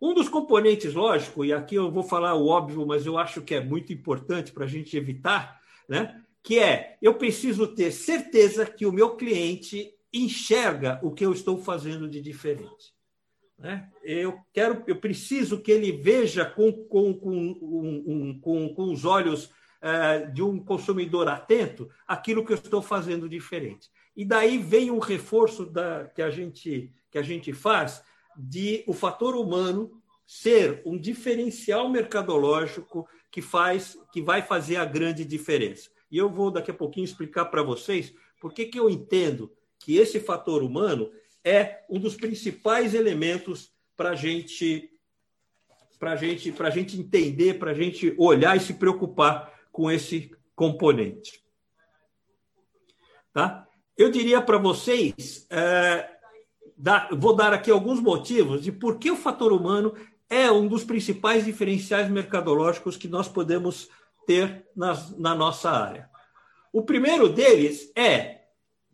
Um 0.00 0.12
dos 0.12 0.28
componentes, 0.28 0.92
lógico, 0.94 1.44
e 1.44 1.52
aqui 1.52 1.74
eu 1.74 1.90
vou 1.90 2.02
falar 2.02 2.34
o 2.34 2.46
óbvio, 2.46 2.86
mas 2.86 3.06
eu 3.06 3.16
acho 3.16 3.40
que 3.40 3.54
é 3.54 3.60
muito 3.60 3.92
importante 3.92 4.52
para 4.52 4.64
a 4.64 4.68
gente 4.68 4.96
evitar, 4.96 5.60
né? 5.88 6.22
que 6.42 6.58
é 6.58 6.96
eu 7.02 7.14
preciso 7.14 7.66
ter 7.66 7.90
certeza 7.90 8.64
que 8.66 8.86
o 8.86 8.92
meu 8.92 9.16
cliente 9.16 9.92
enxerga 10.12 11.00
o 11.02 11.10
que 11.10 11.24
eu 11.24 11.32
estou 11.32 11.58
fazendo 11.58 12.08
de 12.08 12.20
diferente. 12.20 12.94
Né? 13.58 13.90
Eu 14.04 14.38
quero, 14.52 14.84
eu 14.86 14.96
preciso 14.96 15.60
que 15.60 15.72
ele 15.72 15.92
veja 15.92 16.44
com, 16.44 16.72
com, 16.72 17.14
com, 17.14 17.36
um, 18.06 18.38
com, 18.40 18.74
com 18.74 18.92
os 18.92 19.04
olhos 19.04 19.50
é, 19.80 20.26
de 20.26 20.42
um 20.42 20.62
consumidor 20.62 21.26
atento 21.28 21.88
aquilo 22.06 22.44
que 22.44 22.52
eu 22.52 22.56
estou 22.56 22.82
fazendo 22.82 23.28
diferente. 23.28 23.90
E 24.14 24.24
daí 24.24 24.58
vem 24.58 24.90
um 24.90 24.98
reforço 24.98 25.66
da, 25.66 26.06
que, 26.14 26.22
a 26.22 26.30
gente, 26.30 26.92
que 27.10 27.18
a 27.18 27.22
gente 27.22 27.52
faz 27.52 28.02
de 28.36 28.84
o 28.86 28.92
fator 28.92 29.34
humano 29.34 30.02
ser 30.26 30.82
um 30.84 30.98
diferencial 30.98 31.88
mercadológico 31.88 33.08
que 33.30 33.40
faz 33.40 33.96
que 34.12 34.20
vai 34.20 34.42
fazer 34.42 34.76
a 34.76 34.84
grande 34.84 35.24
diferença. 35.24 35.90
E 36.10 36.18
eu 36.18 36.28
vou 36.28 36.50
daqui 36.50 36.70
a 36.70 36.74
pouquinho 36.74 37.04
explicar 37.04 37.46
para 37.46 37.62
vocês 37.62 38.12
por 38.40 38.52
que, 38.52 38.70
eu 38.74 38.88
entendo 38.88 39.52
que 39.78 39.96
esse 39.96 40.20
fator 40.20 40.62
humano 40.62 41.10
é 41.44 41.84
um 41.88 41.98
dos 41.98 42.16
principais 42.16 42.94
elementos 42.94 43.72
para 43.96 44.14
gente, 44.14 44.90
a 46.00 46.16
gente, 46.16 46.54
a 46.62 46.70
gente 46.70 46.98
entender, 46.98 47.58
para 47.58 47.74
gente 47.74 48.14
olhar 48.18 48.56
e 48.56 48.60
se 48.60 48.74
preocupar 48.74 49.52
com 49.72 49.90
esse 49.90 50.30
componente. 50.54 51.44
Tá? 53.32 53.66
Eu 53.96 54.10
diria 54.10 54.40
para 54.40 54.58
vocês, 54.58 55.46
é, 55.50 56.15
dar, 56.76 57.08
vou 57.12 57.34
dar 57.34 57.52
aqui 57.52 57.70
alguns 57.70 58.00
motivos 58.00 58.62
de 58.62 58.70
por 58.70 58.98
que 58.98 59.10
o 59.10 59.16
fator 59.16 59.52
humano 59.52 59.94
é 60.28 60.50
um 60.50 60.66
dos 60.66 60.84
principais 60.84 61.44
diferenciais 61.44 62.10
mercadológicos 62.10 62.96
que 62.96 63.08
nós 63.08 63.28
podemos 63.28 63.88
ter 64.26 64.66
nas, 64.74 65.16
na 65.16 65.34
nossa 65.34 65.70
área. 65.70 66.10
O 66.72 66.82
primeiro 66.82 67.28
deles 67.28 67.90
é 67.96 68.42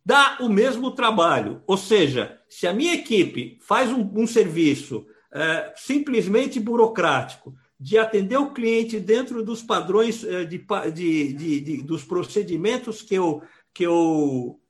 dá 0.04 0.38
o 0.40 0.48
mesmo 0.48 0.90
trabalho. 0.92 1.62
Ou 1.66 1.76
seja, 1.76 2.40
se 2.48 2.66
a 2.66 2.72
minha 2.72 2.94
equipe 2.94 3.58
faz 3.60 3.90
um, 3.90 4.08
um 4.14 4.26
serviço 4.26 5.06
é, 5.32 5.72
simplesmente 5.76 6.60
burocrático, 6.60 7.54
de 7.78 7.98
atender 7.98 8.36
o 8.36 8.52
cliente 8.52 9.00
dentro 9.00 9.44
dos 9.44 9.60
padrões 9.60 10.22
é, 10.22 10.44
de, 10.44 10.64
de, 10.94 11.32
de, 11.32 11.60
de, 11.60 11.82
dos 11.82 12.04
procedimentos 12.04 13.02
que 13.02 13.16
eu, 13.16 13.42
que, 13.74 13.82
eu, 13.82 14.60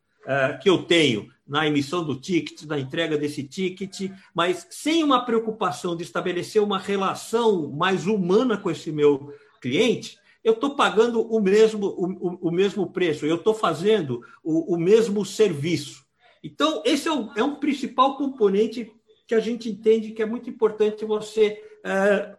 que 0.61 0.71
eu 0.71 0.85
tenho 0.85 1.29
na 1.47 1.67
emissão 1.67 2.05
do 2.05 2.19
ticket, 2.19 2.62
na 2.62 2.79
entrega 2.79 3.19
desse 3.19 3.43
ticket, 3.43 4.11
mas 4.35 4.67
sem 4.71 5.02
uma 5.02 5.25
preocupação 5.25 5.97
de 5.97 6.02
estabelecer 6.02 6.62
uma 6.62 6.79
relação 6.79 7.71
mais 7.71 8.07
humana 8.07 8.57
com 8.57 8.71
esse 8.71 8.93
meu 8.93 9.35
cliente, 9.61 10.19
eu 10.45 10.55
estou 10.55 10.75
pagando 10.75 11.21
o 11.21 11.41
mesmo, 11.41 11.87
o, 11.87 12.49
o, 12.49 12.50
mesmo 12.50 12.91
preço, 12.91 13.25
eu 13.25 13.37
estou 13.37 13.55
fazendo 13.55 14.23
o, 14.43 14.75
o, 14.75 14.79
mesmo 14.79 15.25
serviço. 15.25 16.02
Então, 16.43 16.83
esse 16.85 17.09
é, 17.09 17.12
é 17.37 17.45
um 17.45 17.57
principal 17.57 18.17
componente 18.17 18.93
que 19.26 19.35
a 19.35 19.41
gente 19.41 19.69
entende 19.69 20.11
que 20.11 20.23
é 20.23 20.26
muito 20.26 20.50
importante 20.50 21.05
você, 21.05 21.62
é, 21.85 22.35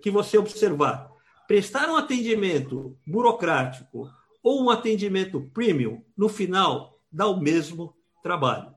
que 0.00 0.10
você 0.10 0.38
observar. 0.38 1.10
Prestar 1.48 1.88
um 1.88 1.96
atendimento 1.96 2.96
burocrático 3.04 4.08
ou 4.42 4.62
um 4.62 4.70
atendimento 4.70 5.50
premium, 5.52 6.04
no 6.16 6.28
final, 6.28 6.89
dá 7.10 7.26
o 7.26 7.40
mesmo 7.40 7.94
trabalho. 8.22 8.74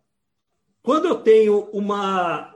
Quando 0.81 1.07
eu 1.07 1.15
tenho 1.15 1.69
uma, 1.71 2.53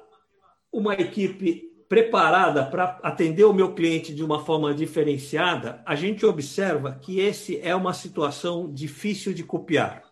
uma 0.72 0.94
equipe 0.96 1.68
preparada 1.88 2.66
para 2.66 3.00
atender 3.02 3.46
o 3.46 3.54
meu 3.54 3.74
cliente 3.74 4.14
de 4.14 4.24
uma 4.24 4.44
forma 4.44 4.74
diferenciada, 4.74 5.82
a 5.86 5.96
gente 5.96 6.26
observa 6.26 7.00
que 7.02 7.20
esse 7.20 7.60
é 7.62 7.74
uma 7.74 7.94
situação 7.94 8.72
difícil 8.72 9.34
de 9.34 9.44
copiar. 9.44 10.04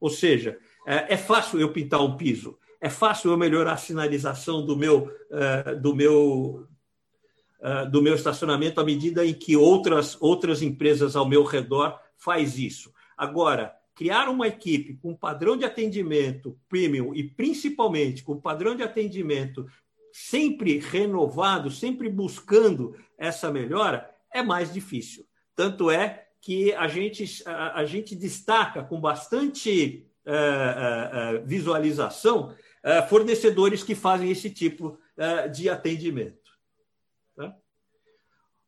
Ou 0.00 0.10
seja, 0.10 0.58
é, 0.86 1.14
é 1.14 1.16
fácil 1.16 1.60
eu 1.60 1.72
pintar 1.72 2.00
um 2.00 2.16
piso, 2.16 2.56
é 2.80 2.88
fácil 2.88 3.32
eu 3.32 3.36
melhorar 3.36 3.72
a 3.72 3.76
sinalização 3.76 4.64
do 4.64 4.76
meu, 4.76 5.10
é, 5.30 5.74
do 5.74 5.94
meu, 5.94 6.68
é, 7.60 7.86
do 7.86 8.00
meu 8.00 8.14
estacionamento 8.14 8.80
à 8.80 8.84
medida 8.84 9.26
em 9.26 9.34
que 9.34 9.56
outras, 9.56 10.16
outras 10.20 10.62
empresas 10.62 11.16
ao 11.16 11.28
meu 11.28 11.42
redor 11.42 11.98
faz 12.16 12.56
isso. 12.56 12.92
Agora, 13.16 13.74
criar 13.96 14.28
uma 14.28 14.46
equipe 14.46 14.94
com 14.98 15.16
padrão 15.16 15.56
de 15.56 15.64
atendimento 15.64 16.56
premium 16.68 17.14
e 17.14 17.24
principalmente 17.24 18.22
com 18.22 18.38
padrão 18.38 18.76
de 18.76 18.82
atendimento 18.82 19.66
sempre 20.12 20.78
renovado, 20.78 21.70
sempre 21.70 22.08
buscando 22.10 22.94
essa 23.16 23.50
melhora, 23.50 24.08
é 24.32 24.42
mais 24.42 24.70
difícil. 24.70 25.26
Tanto 25.54 25.90
é 25.90 26.26
que 26.42 26.74
a 26.74 26.86
gente, 26.86 27.42
a, 27.46 27.80
a 27.80 27.84
gente 27.86 28.14
destaca 28.14 28.84
com 28.84 29.00
bastante 29.00 30.06
uh, 30.26 31.40
uh, 31.40 31.46
visualização 31.46 32.50
uh, 32.50 33.08
fornecedores 33.08 33.82
que 33.82 33.94
fazem 33.94 34.30
esse 34.30 34.50
tipo 34.50 34.98
de 35.50 35.70
atendimento. 35.70 36.45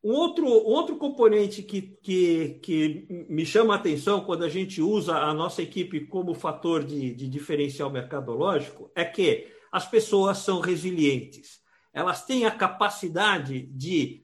Um 0.01 0.11
outro, 0.11 0.47
outro 0.47 0.95
componente 0.95 1.61
que, 1.61 1.81
que, 2.01 2.59
que 2.61 3.25
me 3.29 3.45
chama 3.45 3.73
a 3.73 3.77
atenção 3.77 4.21
quando 4.21 4.45
a 4.45 4.49
gente 4.49 4.81
usa 4.81 5.17
a 5.17 5.33
nossa 5.33 5.61
equipe 5.61 6.07
como 6.07 6.33
fator 6.33 6.83
de, 6.83 7.13
de 7.13 7.27
diferencial 7.27 7.89
mercadológico 7.89 8.89
é 8.95 9.03
que 9.03 9.47
as 9.71 9.85
pessoas 9.85 10.37
são 10.37 10.61
resilientes. 10.61 11.59
Elas 11.93 12.25
têm 12.25 12.45
a 12.45 12.51
capacidade 12.51 13.61
de 13.73 14.23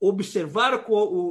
observar 0.00 0.84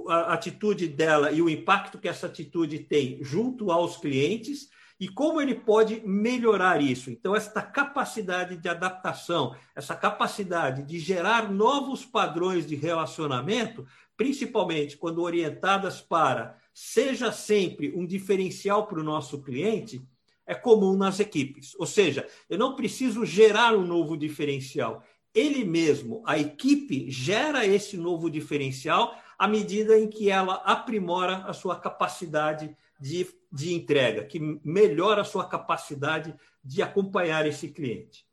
a 0.10 0.34
atitude 0.34 0.88
dela 0.88 1.32
e 1.32 1.41
o 1.41 1.50
impacto 1.50 1.98
que 1.98 2.10
essa 2.10 2.27
atitude 2.27 2.79
tem 2.79 3.24
junto 3.24 3.72
aos 3.72 3.96
clientes 3.96 4.67
e 5.00 5.08
como 5.08 5.39
ele 5.39 5.54
pode 5.54 6.01
melhorar 6.06 6.82
isso. 6.82 7.12
Então, 7.12 7.36
essa 7.36 7.62
capacidade 7.62 8.58
de 8.58 8.68
adaptação, 8.68 9.56
essa 9.75 9.96
capacidade 9.96 10.84
de 10.84 11.00
gerar 11.00 11.51
novos 11.51 12.04
padrões 12.04 12.66
de 12.66 12.75
relacionamento, 12.75 13.86
principalmente 14.16 14.98
quando 14.98 15.22
orientadas 15.22 16.01
para 16.01 16.58
seja 16.74 17.32
sempre 17.32 17.94
um 17.96 18.06
diferencial 18.06 18.88
para 18.88 19.00
o 19.00 19.04
nosso 19.04 19.42
cliente, 19.42 20.01
é 20.46 20.56
comum 20.56 20.96
nas 20.96 21.20
equipes. 21.20 21.75
Ou 21.77 21.86
seja, 21.86 22.27
eu 22.50 22.58
não 22.58 22.75
preciso 22.75 23.25
gerar 23.25 23.75
um 23.75 23.86
novo 23.86 24.16
diferencial. 24.16 25.04
Ele 25.34 25.63
mesmo, 25.66 26.24
a 26.25 26.39
equipe, 26.39 27.12
gera 27.12 27.66
esse 27.66 27.98
novo 27.98 28.30
diferencial 28.30 29.16
à 29.38 29.48
medida 29.48 30.00
em 30.00 30.08
que 30.08 30.30
ela 30.30 30.56
aprimora 30.66 31.38
a 31.46 31.54
sua 31.54 31.75
capacidade 31.80 32.75
de, 33.00 33.27
de 33.58 33.74
entrega, 33.74 34.24
que 34.24 34.40
melhora 34.64 35.22
a 35.22 35.26
sua 35.26 35.44
capacidade 35.50 36.36
de 36.64 36.84
acompanhar 36.84 37.48
esse 37.48 37.70
cliente. 37.70 38.24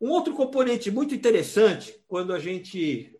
Um 0.00 0.10
outro 0.10 0.32
componente 0.32 0.92
muito 0.92 1.12
interessante, 1.12 2.00
quando 2.06 2.32
a 2.32 2.38
gente 2.38 3.18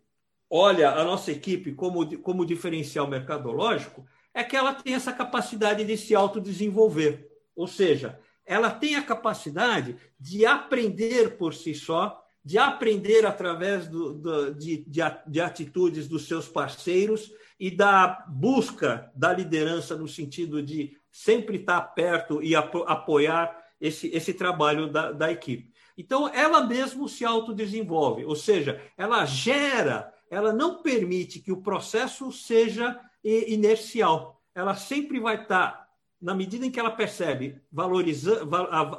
olha 0.49 0.91
a 0.91 1.03
nossa 1.03 1.29
equipe 1.29 1.73
como, 1.73 2.17
como 2.19 2.45
diferencial 2.45 3.05
mercadológico, 3.05 4.05
é 4.33 4.45
que 4.45 4.55
ela 4.55 4.73
tem 4.73 4.93
essa 4.93 5.11
capacidade 5.11 5.83
de 5.83 5.97
se 5.97 6.15
autodesenvolver. 6.15 7.29
Ou 7.53 7.67
seja, 7.67 8.17
ela 8.45 8.71
tem 8.71 8.95
a 8.95 9.03
capacidade 9.03 9.97
de 10.17 10.45
aprender 10.45 11.37
por 11.37 11.53
si 11.53 11.75
só, 11.75 12.22
de 12.43 12.57
aprender 12.57 13.25
através 13.25 13.87
do, 13.87 14.13
do, 14.13 14.53
de, 14.53 14.83
de, 14.85 15.01
de 15.27 15.41
atitudes 15.41 16.07
dos 16.07 16.27
seus 16.27 16.47
parceiros 16.47 17.31
e 17.59 17.71
da 17.71 18.25
busca 18.27 19.11
da 19.15 19.31
liderança 19.31 19.95
no 19.95 20.07
sentido 20.07 20.61
de 20.61 20.97
sempre 21.11 21.57
estar 21.57 21.79
perto 21.81 22.43
e 22.43 22.55
apoiar 22.55 23.57
esse, 23.79 24.07
esse 24.07 24.33
trabalho 24.33 24.91
da, 24.91 25.11
da 25.11 25.31
equipe. 25.31 25.71
Então, 25.97 26.27
ela 26.27 26.65
mesmo 26.65 27.07
se 27.07 27.23
autodesenvolve, 27.23 28.25
ou 28.25 28.35
seja, 28.35 28.81
ela 28.97 29.25
gera, 29.25 30.11
ela 30.29 30.51
não 30.51 30.81
permite 30.81 31.39
que 31.39 31.51
o 31.51 31.61
processo 31.61 32.31
seja 32.31 32.99
inercial. 33.23 34.41
Ela 34.55 34.75
sempre 34.75 35.19
vai 35.19 35.43
estar, 35.43 35.87
na 36.19 36.33
medida 36.33 36.65
em 36.65 36.71
que 36.71 36.79
ela 36.79 36.91
percebe 36.91 37.61
valoriza, 37.71 38.43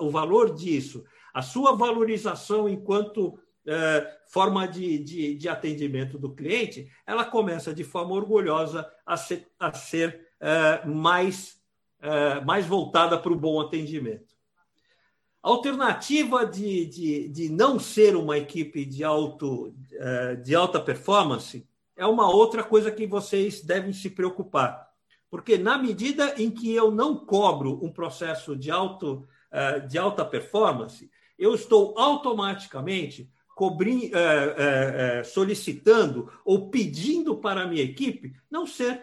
o 0.01 0.11
valor 0.11 0.55
disso, 0.55 1.05
a 1.35 1.43
sua 1.43 1.77
valorização 1.77 2.67
enquanto 2.69 3.39
é, 3.67 4.19
forma 4.27 4.67
de, 4.67 4.99
de, 4.99 5.35
de, 5.35 5.49
atendimento 5.49 6.19
do 6.19 6.35
cliente, 6.35 6.91
ela 7.07 7.25
começa 7.25 7.75
de 7.75 7.83
forma 7.83 8.15
orgulhosa 8.15 8.89
a 9.05 9.17
ser, 9.17 9.49
a 9.59 9.73
ser 9.73 10.29
é, 10.41 10.87
mais, 10.87 11.61
é, 12.01 12.41
mais 12.43 12.67
voltada 12.67 13.19
para 13.19 13.33
o 13.33 13.39
bom 13.39 13.61
atendimento. 13.61 14.35
A 15.45 15.49
alternativa 15.51 16.47
de, 16.47 16.87
de, 16.87 17.29
de 17.29 17.49
não 17.51 17.79
ser 17.79 18.17
uma 18.17 18.39
equipe 18.39 18.83
de, 18.83 19.05
alto, 19.05 19.75
eh, 19.93 20.37
de 20.37 20.55
alta 20.55 20.81
performance 20.81 21.69
é 21.95 22.07
uma 22.07 22.35
outra 22.35 22.65
coisa 22.65 22.91
que 22.91 23.07
vocês 23.07 23.61
devem 23.61 23.93
se 23.93 24.09
preocupar. 24.09 24.89
Porque, 25.31 25.59
na 25.59 25.77
medida 25.77 26.35
em 26.39 26.51
que 26.51 26.75
eu 26.75 26.91
não 26.91 27.27
cobro 27.27 27.79
um 27.85 27.93
processo 27.93 28.57
de, 28.57 28.71
alto, 28.71 29.29
eh, 29.53 29.81
de 29.81 29.99
alta 29.99 30.25
performance, 30.25 31.11
eu 31.39 31.55
estou 31.55 31.99
automaticamente 31.99 33.31
cobri, 33.55 34.11
eh, 34.13 35.23
solicitando 35.25 36.31
ou 36.45 36.71
pedindo 36.71 37.37
para 37.37 37.63
a 37.63 37.67
minha 37.67 37.83
equipe 37.83 38.35
não 38.51 38.67
ser 38.67 39.03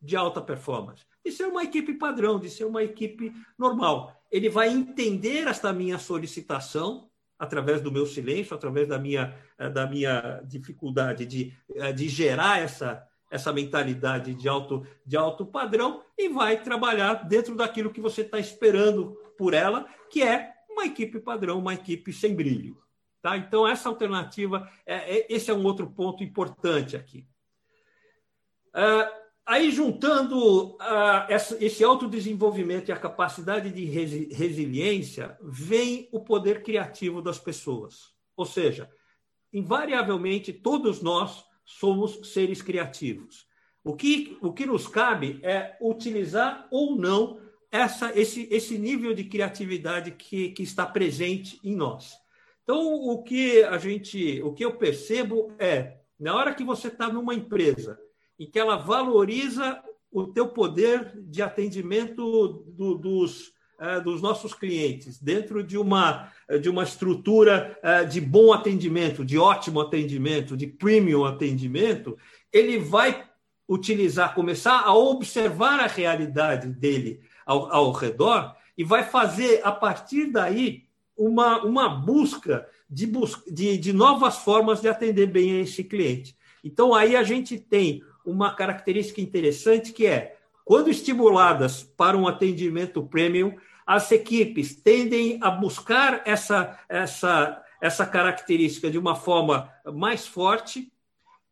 de 0.00 0.16
alta 0.16 0.40
performance, 0.40 1.04
de 1.24 1.32
ser 1.32 1.46
uma 1.46 1.64
equipe 1.64 1.94
padrão, 1.94 2.38
de 2.38 2.50
ser 2.50 2.64
uma 2.64 2.82
equipe 2.82 3.32
normal. 3.58 4.14
Ele 4.30 4.48
vai 4.48 4.68
entender 4.68 5.46
esta 5.46 5.72
minha 5.72 5.98
solicitação 5.98 7.08
através 7.38 7.80
do 7.80 7.90
meu 7.90 8.06
silêncio, 8.06 8.54
através 8.54 8.88
da 8.88 8.98
minha, 8.98 9.34
eh, 9.58 9.70
da 9.70 9.86
minha 9.86 10.40
dificuldade 10.44 11.26
de, 11.26 11.52
eh, 11.74 11.92
de 11.92 12.08
gerar 12.08 12.60
essa, 12.60 13.06
essa 13.30 13.52
mentalidade 13.52 14.34
de 14.34 14.48
alto, 14.48 14.86
de 15.04 15.16
alto 15.16 15.44
padrão 15.44 16.02
e 16.16 16.28
vai 16.28 16.62
trabalhar 16.62 17.26
dentro 17.26 17.54
daquilo 17.54 17.90
que 17.90 18.00
você 18.00 18.22
está 18.22 18.38
esperando 18.38 19.16
por 19.36 19.54
ela, 19.54 19.86
que 20.10 20.22
é 20.22 20.53
uma 20.74 20.86
equipe 20.86 21.18
padrão, 21.18 21.58
uma 21.58 21.74
equipe 21.74 22.12
sem 22.12 22.34
brilho. 22.34 22.76
Tá? 23.22 23.36
Então, 23.36 23.66
essa 23.66 23.88
alternativa, 23.88 24.70
é, 24.84 25.18
é, 25.18 25.26
esse 25.30 25.50
é 25.50 25.54
um 25.54 25.64
outro 25.64 25.90
ponto 25.90 26.22
importante 26.22 26.96
aqui. 26.96 27.26
Uh, 28.74 29.24
Aí, 29.46 29.70
juntando 29.70 30.70
uh, 30.70 31.26
esse 31.60 31.84
autodesenvolvimento 31.84 32.88
e 32.88 32.92
a 32.92 32.98
capacidade 32.98 33.70
de 33.70 33.84
resi 33.84 34.32
resiliência, 34.32 35.36
vem 35.42 36.08
o 36.10 36.20
poder 36.20 36.62
criativo 36.62 37.20
das 37.20 37.38
pessoas. 37.38 38.14
Ou 38.34 38.46
seja, 38.46 38.90
invariavelmente, 39.52 40.50
todos 40.50 41.02
nós 41.02 41.44
somos 41.62 42.32
seres 42.32 42.62
criativos. 42.62 43.46
O 43.84 43.94
que, 43.94 44.38
o 44.40 44.50
que 44.50 44.64
nos 44.64 44.88
cabe 44.88 45.40
é 45.42 45.76
utilizar 45.78 46.66
ou 46.70 46.96
não 46.96 47.38
essa, 47.74 48.12
esse, 48.14 48.46
esse 48.52 48.78
nível 48.78 49.12
de 49.12 49.24
criatividade 49.24 50.12
que, 50.12 50.50
que 50.50 50.62
está 50.62 50.86
presente 50.86 51.58
em 51.64 51.74
nós. 51.74 52.16
Então, 52.62 52.80
o 52.80 53.20
que 53.24 53.64
a 53.64 53.76
gente, 53.78 54.40
o 54.44 54.52
que 54.52 54.64
eu 54.64 54.76
percebo 54.76 55.52
é, 55.58 55.96
na 56.18 56.36
hora 56.36 56.54
que 56.54 56.62
você 56.62 56.86
está 56.86 57.12
numa 57.12 57.34
empresa 57.34 57.98
em 58.38 58.48
que 58.48 58.60
ela 58.60 58.76
valoriza 58.76 59.82
o 60.08 60.24
teu 60.24 60.46
poder 60.46 61.12
de 61.16 61.42
atendimento 61.42 62.64
do, 62.68 62.94
dos, 62.94 63.52
é, 63.80 64.00
dos 64.00 64.22
nossos 64.22 64.54
clientes 64.54 65.20
dentro 65.20 65.60
de 65.60 65.76
uma, 65.76 66.32
de 66.62 66.70
uma 66.70 66.84
estrutura 66.84 67.76
é, 67.82 68.04
de 68.04 68.20
bom 68.20 68.52
atendimento, 68.52 69.24
de 69.24 69.36
ótimo 69.36 69.80
atendimento, 69.80 70.56
de 70.56 70.68
premium 70.68 71.24
atendimento, 71.24 72.16
ele 72.52 72.78
vai 72.78 73.28
utilizar, 73.68 74.34
começar 74.34 74.80
a 74.80 74.94
observar 74.94 75.80
a 75.80 75.86
realidade 75.86 76.68
dele 76.68 77.20
ao, 77.46 77.72
ao 77.72 77.92
redor 77.92 78.54
e 78.76 78.84
vai 78.84 79.04
fazer, 79.04 79.60
a 79.64 79.72
partir 79.72 80.26
daí, 80.30 80.84
uma, 81.16 81.62
uma 81.64 81.88
busca 81.88 82.66
de, 82.90 83.10
de, 83.50 83.78
de 83.78 83.92
novas 83.92 84.38
formas 84.38 84.80
de 84.80 84.88
atender 84.88 85.26
bem 85.26 85.60
esse 85.60 85.84
cliente. 85.84 86.36
Então, 86.62 86.94
aí 86.94 87.14
a 87.14 87.22
gente 87.22 87.58
tem 87.58 88.02
uma 88.24 88.54
característica 88.54 89.20
interessante 89.20 89.92
que 89.92 90.06
é, 90.06 90.36
quando 90.64 90.88
estimuladas 90.88 91.82
para 91.82 92.16
um 92.16 92.26
atendimento 92.26 93.02
premium, 93.02 93.54
as 93.86 94.10
equipes 94.10 94.74
tendem 94.74 95.38
a 95.42 95.50
buscar 95.50 96.22
essa, 96.24 96.78
essa, 96.88 97.62
essa 97.80 98.06
característica 98.06 98.90
de 98.90 98.98
uma 98.98 99.14
forma 99.14 99.70
mais 99.92 100.26
forte 100.26 100.90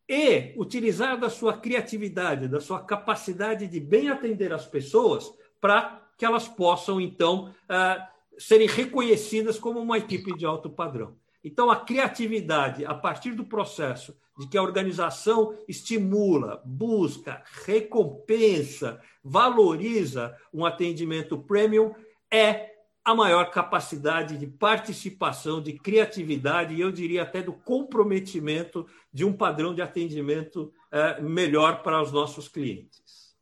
e 0.07 0.53
utilizar 0.57 1.17
da 1.19 1.29
sua 1.29 1.57
criatividade, 1.57 2.47
da 2.47 2.59
sua 2.59 2.79
capacidade 2.83 3.67
de 3.67 3.79
bem 3.79 4.09
atender 4.09 4.51
as 4.51 4.65
pessoas 4.65 5.31
para 5.61 6.01
que 6.17 6.25
elas 6.25 6.47
possam, 6.47 6.99
então, 6.99 7.53
uh, 7.69 8.13
serem 8.37 8.67
reconhecidas 8.67 9.57
como 9.57 9.79
uma 9.79 9.97
equipe 9.97 10.35
de 10.35 10.45
alto 10.45 10.69
padrão. 10.69 11.15
Então, 11.43 11.69
a 11.69 11.75
criatividade, 11.75 12.85
a 12.85 12.93
partir 12.93 13.31
do 13.31 13.45
processo 13.45 14.15
de 14.37 14.47
que 14.47 14.57
a 14.57 14.63
organização 14.63 15.55
estimula, 15.67 16.61
busca, 16.65 17.43
recompensa, 17.65 18.99
valoriza 19.23 20.35
um 20.53 20.65
atendimento 20.65 21.37
premium, 21.37 21.93
é 22.31 22.72
a 23.05 23.13
maior 23.13 23.51
capacidade 23.51 24.37
de 24.37 24.47
participação, 24.47 25.61
de 25.61 25.73
criatividade 25.73 26.73
e 26.73 26.81
eu 26.81 26.91
diria 26.91 27.23
até 27.23 27.41
do 27.41 27.51
comprometimento 27.51 28.87
de 29.11 29.25
um 29.25 29.33
padrão 29.33 29.75
de 29.75 29.81
atendimento 29.81 30.71
é, 30.91 31.21
melhor 31.21 31.83
para 31.83 32.01
os 32.01 32.11
nossos 32.11 32.47
clientes. 32.47 33.35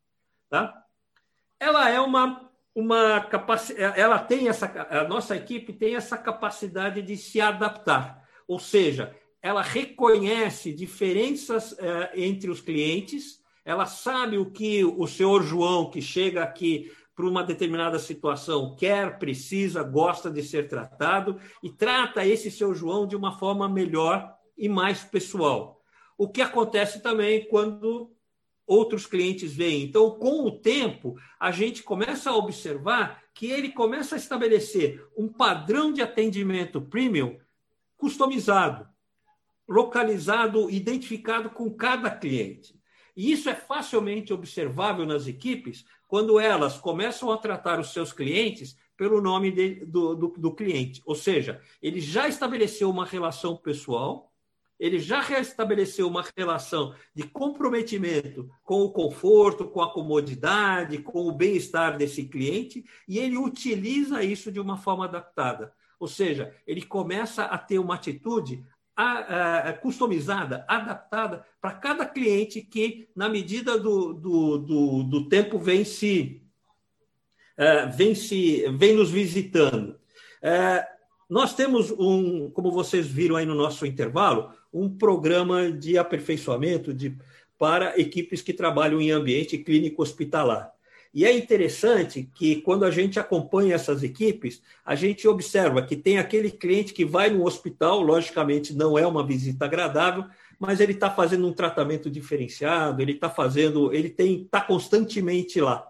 Tá? 0.49 0.83
Ela 1.59 1.89
é 1.89 1.99
uma 1.99 2.49
uma 2.73 3.19
capacidade, 3.19 3.99
ela 3.99 4.17
tem 4.17 4.47
essa, 4.47 4.65
a 4.89 5.03
nossa 5.03 5.35
equipe 5.35 5.73
tem 5.73 5.95
essa 5.95 6.17
capacidade 6.17 7.01
de 7.01 7.17
se 7.17 7.41
adaptar, 7.41 8.25
ou 8.47 8.59
seja, 8.59 9.13
ela 9.41 9.61
reconhece 9.61 10.71
diferenças 10.71 11.75
eh, 11.79 12.11
entre 12.15 12.49
os 12.49 12.61
clientes, 12.61 13.41
ela 13.65 13.85
sabe 13.85 14.37
o 14.37 14.51
que 14.51 14.83
o 14.85 15.05
senhor 15.07 15.43
João, 15.43 15.89
que 15.89 16.01
chega 16.01 16.43
aqui 16.43 16.91
para 17.21 17.29
uma 17.29 17.43
determinada 17.43 17.99
situação, 17.99 18.75
quer, 18.75 19.19
precisa, 19.19 19.83
gosta 19.83 20.31
de 20.31 20.41
ser 20.41 20.67
tratado 20.67 21.39
e 21.61 21.69
trata 21.69 22.25
esse 22.25 22.49
seu 22.49 22.73
João 22.73 23.05
de 23.05 23.15
uma 23.15 23.37
forma 23.37 23.69
melhor 23.69 24.33
e 24.57 24.67
mais 24.67 25.03
pessoal. 25.03 25.79
O 26.17 26.27
que 26.27 26.41
acontece 26.41 26.99
também 26.99 27.47
quando 27.47 28.11
outros 28.65 29.05
clientes 29.05 29.53
vêm. 29.53 29.83
Então, 29.83 30.09
com 30.17 30.47
o 30.47 30.59
tempo, 30.59 31.15
a 31.39 31.51
gente 31.51 31.83
começa 31.83 32.31
a 32.31 32.35
observar 32.35 33.21
que 33.35 33.51
ele 33.51 33.69
começa 33.69 34.15
a 34.15 34.17
estabelecer 34.17 35.05
um 35.15 35.27
padrão 35.27 35.93
de 35.93 36.01
atendimento 36.01 36.81
premium 36.81 37.37
customizado 37.97 38.89
localizado, 39.67 40.69
identificado 40.69 41.49
com 41.49 41.71
cada 41.71 42.11
cliente. 42.11 42.75
E 43.15 43.31
isso 43.31 43.49
é 43.49 43.55
facilmente 43.55 44.33
observável 44.33 45.05
nas 45.05 45.27
equipes 45.27 45.85
quando 46.11 46.37
elas 46.41 46.77
começam 46.77 47.31
a 47.31 47.37
tratar 47.37 47.79
os 47.79 47.93
seus 47.93 48.11
clientes 48.11 48.75
pelo 48.97 49.21
nome 49.21 49.49
de, 49.49 49.85
do, 49.85 50.13
do, 50.13 50.27
do, 50.27 50.53
cliente. 50.53 51.01
Ou 51.05 51.15
seja, 51.15 51.61
ele 51.81 52.01
já 52.01 52.27
estabeleceu 52.27 52.89
uma 52.89 53.05
relação 53.05 53.55
pessoal, 53.55 54.29
ele 54.77 54.99
já 54.99 55.21
restabeleceu 55.21 56.09
uma 56.09 56.25
relação 56.35 56.93
de 57.15 57.23
comprometimento 57.23 58.49
com 58.61 58.81
o 58.81 58.91
conforto, 58.91 59.69
com 59.69 59.81
a 59.81 59.93
comodidade, 59.93 60.97
com 60.97 61.29
o 61.29 61.31
bem-estar 61.31 61.97
desse 61.97 62.25
cliente, 62.25 62.83
e 63.07 63.17
ele 63.17 63.37
utiliza 63.37 64.21
isso 64.21 64.51
de 64.51 64.59
uma 64.59 64.75
forma 64.75 65.05
adaptada. 65.05 65.73
Ou 65.97 66.09
seja, 66.09 66.53
ele 66.67 66.81
começa 66.81 67.45
a 67.45 67.57
ter 67.57 67.79
uma 67.79 67.95
atitude 67.95 68.65
a, 68.95 69.69
a, 69.69 69.73
customizada, 69.73 70.65
adaptada 70.67 71.45
para 71.61 71.73
cada 71.73 72.05
cliente 72.05 72.61
que, 72.61 73.09
na 73.15 73.29
medida 73.29 73.77
do, 73.77 74.13
do, 74.13 74.57
do, 74.57 75.03
do 75.03 75.29
tempo, 75.29 75.57
vem 75.57 75.83
se, 75.83 76.41
uh, 77.57 77.95
vem 77.95 78.13
se 78.13 78.67
vem 78.77 78.95
nos 78.95 79.09
visitando. 79.09 79.99
Uh, 80.43 80.91
nós 81.29 81.53
temos 81.53 81.91
um, 81.91 82.49
como 82.51 82.71
vocês 82.71 83.07
viram 83.07 83.37
aí 83.37 83.45
no 83.45 83.55
nosso 83.55 83.85
intervalo, 83.85 84.51
um 84.73 84.89
programa 84.89 85.71
de 85.71 85.97
aperfeiçoamento 85.97 86.93
de, 86.93 87.17
para 87.57 87.97
equipes 87.99 88.41
que 88.41 88.53
trabalham 88.53 89.01
em 89.01 89.11
ambiente 89.11 89.57
clínico 89.57 90.01
hospitalar. 90.01 90.71
E 91.13 91.25
é 91.25 91.37
interessante 91.37 92.29
que, 92.33 92.61
quando 92.61 92.85
a 92.85 92.91
gente 92.91 93.19
acompanha 93.19 93.75
essas 93.75 94.01
equipes, 94.01 94.61
a 94.85 94.95
gente 94.95 95.27
observa 95.27 95.81
que 95.81 95.95
tem 95.95 96.17
aquele 96.17 96.49
cliente 96.49 96.93
que 96.93 97.03
vai 97.03 97.29
no 97.29 97.45
hospital, 97.45 98.01
logicamente 98.01 98.73
não 98.73 98.97
é 98.97 99.05
uma 99.05 99.25
visita 99.25 99.65
agradável, 99.65 100.25
mas 100.57 100.79
ele 100.79 100.93
está 100.93 101.09
fazendo 101.09 101.47
um 101.47 101.53
tratamento 101.53 102.09
diferenciado, 102.09 103.01
ele 103.01 103.13
está 103.13 103.29
fazendo, 103.29 103.93
ele 103.93 104.09
tem, 104.09 104.43
está 104.43 104.61
constantemente 104.61 105.59
lá. 105.59 105.85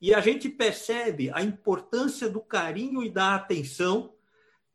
E 0.00 0.14
a 0.14 0.20
gente 0.20 0.48
percebe 0.48 1.30
a 1.34 1.42
importância 1.42 2.28
do 2.28 2.40
carinho 2.40 3.02
e 3.02 3.10
da 3.10 3.34
atenção 3.34 4.14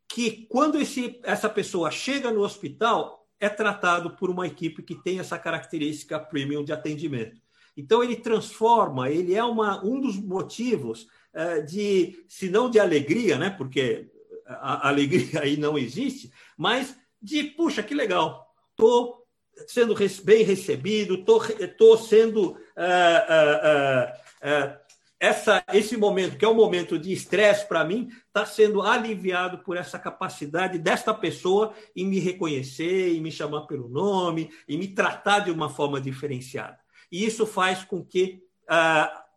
que 0.06 0.46
quando 0.48 0.80
esse, 0.80 1.20
essa 1.24 1.48
pessoa 1.48 1.90
chega 1.90 2.30
no 2.30 2.42
hospital, 2.42 3.26
é 3.40 3.48
tratado 3.48 4.10
por 4.16 4.30
uma 4.30 4.46
equipe 4.46 4.82
que 4.82 4.94
tem 4.94 5.18
essa 5.18 5.38
característica 5.38 6.18
premium 6.18 6.64
de 6.64 6.72
atendimento. 6.72 7.40
Então, 7.78 8.02
ele 8.02 8.16
transforma, 8.16 9.08
ele 9.08 9.36
é 9.36 9.44
uma, 9.44 9.84
um 9.84 10.00
dos 10.00 10.16
motivos 10.16 11.06
é, 11.32 11.60
de, 11.60 12.24
se 12.28 12.50
não 12.50 12.68
de 12.68 12.80
alegria, 12.80 13.38
né? 13.38 13.50
porque 13.50 14.10
a, 14.44 14.86
a 14.86 14.88
alegria 14.88 15.42
aí 15.42 15.56
não 15.56 15.78
existe, 15.78 16.32
mas 16.56 16.96
de, 17.22 17.44
puxa, 17.44 17.80
que 17.80 17.94
legal, 17.94 18.52
estou 18.72 19.24
sendo 19.68 19.94
bem 20.24 20.42
recebido, 20.42 21.24
estou 21.60 21.96
sendo. 21.96 22.50
Uh, 22.76 23.22
uh, 23.30 24.04
uh, 24.42 24.78
essa, 25.20 25.64
esse 25.72 25.96
momento, 25.96 26.36
que 26.36 26.44
é 26.44 26.48
um 26.48 26.54
momento 26.54 26.96
de 26.98 27.12
estresse 27.12 27.66
para 27.66 27.84
mim, 27.84 28.08
está 28.26 28.46
sendo 28.46 28.82
aliviado 28.82 29.58
por 29.58 29.76
essa 29.76 29.98
capacidade 29.98 30.78
desta 30.78 31.12
pessoa 31.12 31.74
em 31.94 32.06
me 32.06 32.20
reconhecer, 32.20 33.16
em 33.16 33.20
me 33.20 33.32
chamar 33.32 33.62
pelo 33.62 33.88
nome, 33.88 34.50
em 34.68 34.78
me 34.78 34.88
tratar 34.88 35.40
de 35.40 35.50
uma 35.50 35.68
forma 35.68 36.00
diferenciada. 36.00 36.78
E 37.10 37.24
isso 37.24 37.46
faz 37.46 37.84
com 37.84 38.04
que, 38.04 38.42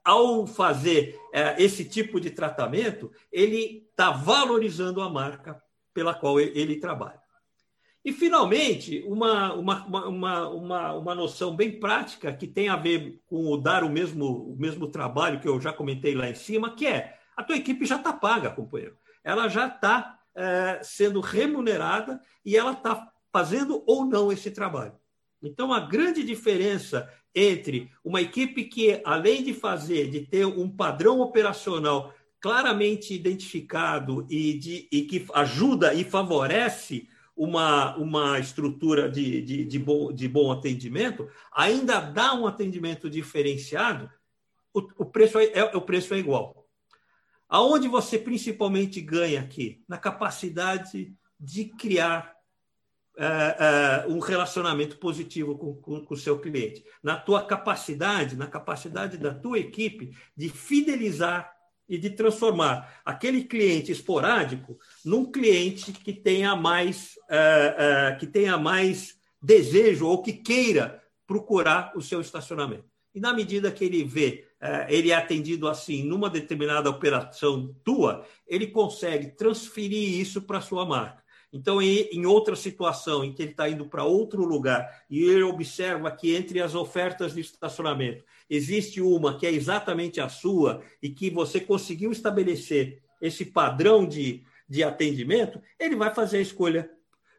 ao 0.04 0.46
fazer 0.46 1.20
esse 1.58 1.86
tipo 1.86 2.20
de 2.20 2.30
tratamento, 2.30 3.12
ele 3.32 3.88
está 3.90 4.12
valorizando 4.12 5.02
a 5.02 5.10
marca 5.10 5.62
pela 5.94 6.14
qual 6.14 6.40
ele 6.40 6.80
trabalha. 6.80 7.22
E, 8.04 8.12
finalmente, 8.12 9.04
uma, 9.06 9.54
uma, 9.54 9.86
uma, 9.86 10.50
uma, 10.50 10.94
uma 10.94 11.16
noção 11.16 11.56
bem 11.56 11.80
prática 11.80 12.34
que 12.34 12.48
tem 12.48 12.68
a 12.68 12.76
ver 12.76 13.22
com 13.28 13.46
o 13.46 13.58
dar 13.58 13.84
o 13.84 13.90
mesmo, 13.90 14.26
o 14.26 14.56
mesmo 14.58 14.88
trabalho 14.88 15.40
que 15.40 15.48
eu 15.48 15.62
já 15.62 15.72
comentei 15.72 16.16
lá 16.16 16.28
em 16.28 16.34
cima, 16.34 16.76
que 16.76 16.88
é 16.88 17.16
a 17.38 17.44
tua 17.44 17.56
equipe 17.56 17.86
já 17.86 17.98
está 17.98 18.12
paga, 18.12 18.50
companheiro. 18.50 18.98
Ela 19.24 19.48
já 19.48 19.68
está 19.68 20.20
é, 20.36 20.80
sendo 20.84 21.22
remunerada 21.22 22.20
e 22.44 22.58
ela 22.58 22.72
está 22.72 23.08
fazendo 23.32 23.84
ou 23.86 24.04
não 24.04 24.32
esse 24.32 24.50
trabalho. 24.50 24.94
Então, 25.42 25.74
a 25.74 25.80
grande 25.80 26.24
diferença 26.24 27.12
entre 27.34 27.90
uma 28.04 28.22
equipe 28.22 28.66
que, 28.66 29.02
além 29.04 29.44
de 29.44 29.54
fazer, 29.54 30.10
de 30.10 30.22
ter 30.22 30.46
um 30.46 30.70
padrão 30.70 31.20
operacional 31.20 32.14
claramente 32.40 33.14
identificado 33.14 34.26
e, 34.30 34.54
de, 34.58 34.88
e 34.92 35.04
que 35.04 35.26
ajuda 35.34 35.94
e 35.94 36.04
favorece 36.04 37.08
uma, 37.36 37.96
uma 37.98 38.40
estrutura 38.40 39.10
de, 39.10 39.42
de, 39.42 39.66
de, 39.66 39.80
bom, 39.80 40.12
de 40.12 40.28
bom 40.28 40.52
atendimento, 40.52 41.30
ainda 41.52 42.00
dá 42.00 42.34
um 42.34 42.46
atendimento 42.46 43.10
diferenciado, 43.10 44.10
o, 44.74 44.80
o, 44.98 45.06
preço 45.06 45.40
é, 45.40 45.46
é, 45.54 45.64
o 45.76 45.82
preço 45.82 46.14
é 46.14 46.18
igual. 46.18 46.68
Aonde 47.48 47.88
você 47.88 48.18
principalmente 48.18 49.02
ganha 49.02 49.42
aqui? 49.42 49.84
Na 49.88 49.98
capacidade 49.98 51.14
de 51.40 51.66
criar 51.66 52.34
é, 53.24 54.08
um 54.08 54.20
relacionamento 54.20 54.98
positivo 54.98 55.56
com 55.56 56.06
o 56.10 56.18
seu 56.18 56.40
cliente, 56.40 56.84
na 57.04 57.16
tua 57.16 57.46
capacidade, 57.46 58.36
na 58.36 58.48
capacidade 58.48 59.18
da 59.18 59.34
tua 59.34 59.60
equipe 59.60 60.16
de 60.36 60.50
fidelizar 60.50 61.52
e 61.92 61.98
de 61.98 62.10
transformar 62.10 63.02
aquele 63.04 63.44
cliente 63.44 63.92
esporádico 63.92 64.80
num 65.04 65.30
cliente 65.30 65.92
que 65.92 66.14
tenha 66.14 66.56
mais, 66.56 67.16
uh, 67.30 68.16
uh, 68.16 68.18
que 68.18 68.26
tenha 68.26 68.58
mais 68.58 69.18
desejo 69.42 70.08
ou 70.08 70.24
que 70.24 70.32
queira 70.32 71.04
procurar 71.28 71.92
o 71.94 72.02
seu 72.02 72.22
estacionamento. 72.22 72.86
E 73.14 73.20
na 73.20 73.34
medida 73.34 73.72
que 73.72 73.84
ele 73.84 74.06
vê, 74.06 74.48
uh, 74.62 74.88
ele 74.88 75.12
é 75.12 75.16
atendido 75.16 75.68
assim 75.68 76.02
numa 76.04 76.30
determinada 76.30 76.90
operação 76.90 77.76
tua, 77.84 78.26
ele 78.48 78.68
consegue 78.68 79.36
transferir 79.36 80.18
isso 80.18 80.42
para 80.44 80.60
a 80.60 80.62
sua 80.62 80.86
marca. 80.86 81.21
Então, 81.54 81.82
em 81.82 82.26
outra 82.26 82.56
situação 82.56 83.26
em 83.26 83.34
que 83.34 83.42
ele 83.42 83.52
está 83.52 83.68
indo 83.68 83.86
para 83.86 84.06
outro 84.06 84.46
lugar 84.46 85.04
e 85.10 85.22
ele 85.22 85.44
observa 85.44 86.10
que 86.10 86.34
entre 86.34 86.62
as 86.62 86.76
ofertas 86.76 87.34
de 87.34 87.42
estacionamento 87.42 88.24
existe 88.50 89.02
uma 89.02 89.38
que 89.38 89.46
é 89.46 89.52
exatamente 89.52 90.22
a 90.22 90.30
sua 90.30 90.82
e 91.02 91.10
que 91.10 91.30
você 91.30 91.60
conseguiu 91.60 92.12
estabelecer 92.12 93.02
esse 93.22 93.46
padrão 93.46 94.06
de, 94.06 94.44
de 94.68 94.84
atendimento, 94.84 95.62
ele 95.80 95.96
vai 95.96 96.14
fazer 96.14 96.38
a 96.38 96.42
escolha 96.42 96.90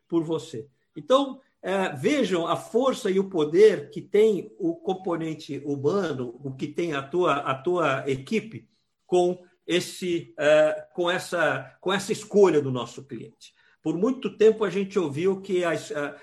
por 0.07 0.23
você. 0.23 0.67
Então, 0.97 1.41
é, 1.63 1.91
vejam 1.91 2.47
a 2.47 2.57
força 2.57 3.11
e 3.11 3.19
o 3.19 3.31
poder 3.31 3.91
que 3.91 4.01
tem 4.01 4.53
o 4.59 4.75
componente 4.75 5.63
humano, 5.65 6.39
o 6.43 6.53
que 6.55 6.67
tem 6.67 6.93
a 6.93 7.03
tua, 7.03 7.37
a 7.37 7.55
tua 7.55 8.05
equipe 8.07 8.69
com, 9.07 9.39
esse, 9.67 10.35
é, 10.39 10.87
com, 10.95 11.11
essa, 11.11 11.77
com 11.81 11.93
essa 11.93 12.13
escolha 12.13 12.61
do 12.61 12.71
nosso 12.71 13.05
cliente. 13.05 13.55
Por 13.83 13.99
muito 13.99 14.37
tempo 14.37 14.65
a 14.65 14.71
gente 14.71 14.99
ouviu 14.99 15.41
que 15.41 15.65
a, 15.65 15.73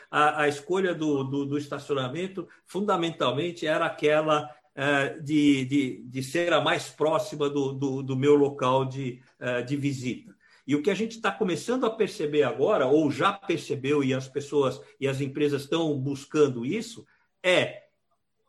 a, 0.10 0.44
a 0.44 0.48
escolha 0.48 0.96
do, 0.96 1.24
do, 1.24 1.46
do, 1.46 1.58
estacionamento, 1.58 2.48
fundamentalmente, 2.66 3.68
era 3.68 3.86
aquela 3.86 4.50
é, 4.74 5.20
de, 5.20 5.66
de, 5.66 6.04
de 6.06 6.24
ser 6.24 6.54
a 6.54 6.62
mais 6.62 6.90
próxima 6.90 7.50
do, 7.50 7.74
do, 7.74 8.02
do 8.02 8.16
meu 8.16 8.36
local 8.36 8.86
de, 8.86 9.22
é, 9.38 9.62
de 9.62 9.76
visita. 9.76 10.34
E 10.66 10.74
o 10.74 10.82
que 10.82 10.90
a 10.90 10.96
gente 10.96 11.18
está 11.18 11.32
começando 11.32 11.86
a 11.86 11.90
perceber 11.90 12.44
agora, 12.44 12.86
ou 12.86 13.12
já 13.12 13.34
percebeu, 13.34 14.04
e 14.04 14.14
as 14.14 14.28
pessoas 14.28 14.80
e 15.00 15.08
as 15.08 15.20
empresas 15.20 15.64
estão 15.64 16.00
buscando 16.00 16.66
isso, 16.66 17.06
é 17.44 17.84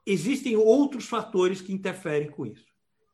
existem 0.06 0.56
outros 0.56 1.06
fatores 1.06 1.60
que 1.60 1.72
interferem 1.72 2.30
com 2.30 2.46
isso. 2.46 2.66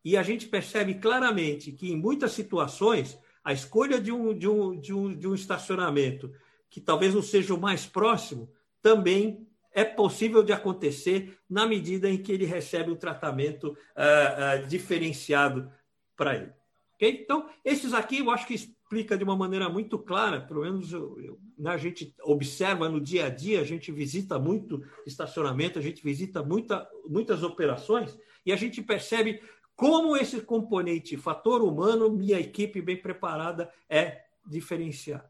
E 0.04 0.16
a 0.16 0.22
gente 0.22 0.46
percebe 0.46 0.94
claramente 0.94 1.72
que, 1.72 1.90
em 1.90 1.96
muitas 1.96 2.32
situações, 2.32 3.18
a 3.46 3.52
escolha 3.52 4.00
de 4.00 4.10
um, 4.10 4.36
de 4.36 4.48
um, 4.48 4.76
de 4.76 4.92
um, 4.92 5.16
de 5.16 5.28
um 5.28 5.32
estacionamento 5.32 6.32
que 6.68 6.80
talvez 6.80 7.14
não 7.14 7.22
seja 7.22 7.54
o 7.54 7.60
mais 7.60 7.86
próximo 7.86 8.50
também 8.82 9.46
é 9.72 9.84
possível 9.84 10.42
de 10.42 10.52
acontecer 10.52 11.38
na 11.48 11.64
medida 11.64 12.10
em 12.10 12.20
que 12.20 12.32
ele 12.32 12.44
recebe 12.44 12.90
um 12.90 12.96
tratamento 12.96 13.66
uh, 13.68 14.64
uh, 14.64 14.66
diferenciado 14.66 15.70
para 16.16 16.34
ele. 16.34 16.52
Okay? 16.96 17.20
Então, 17.22 17.48
esses 17.64 17.94
aqui 17.94 18.18
eu 18.18 18.32
acho 18.32 18.48
que 18.48 18.54
explica 18.54 19.16
de 19.16 19.22
uma 19.22 19.36
maneira 19.36 19.68
muito 19.68 19.96
clara, 19.96 20.40
pelo 20.40 20.62
menos 20.62 20.92
eu, 20.92 21.16
eu, 21.20 21.38
né, 21.56 21.70
a 21.70 21.76
gente 21.76 22.12
observa 22.24 22.88
no 22.88 23.00
dia 23.00 23.26
a 23.26 23.28
dia, 23.28 23.60
a 23.60 23.64
gente 23.64 23.92
visita 23.92 24.40
muito 24.40 24.82
estacionamento, 25.06 25.78
a 25.78 25.82
gente 25.82 26.02
visita 26.02 26.42
muita, 26.42 26.84
muitas 27.08 27.44
operações 27.44 28.18
e 28.44 28.52
a 28.52 28.56
gente 28.56 28.82
percebe 28.82 29.40
como 29.76 30.16
esse 30.16 30.40
componente, 30.40 31.16
fator 31.16 31.62
humano, 31.62 32.10
minha 32.10 32.40
equipe 32.40 32.80
bem 32.80 32.96
preparada 32.96 33.70
é 33.88 34.24
diferenciado. 34.44 35.28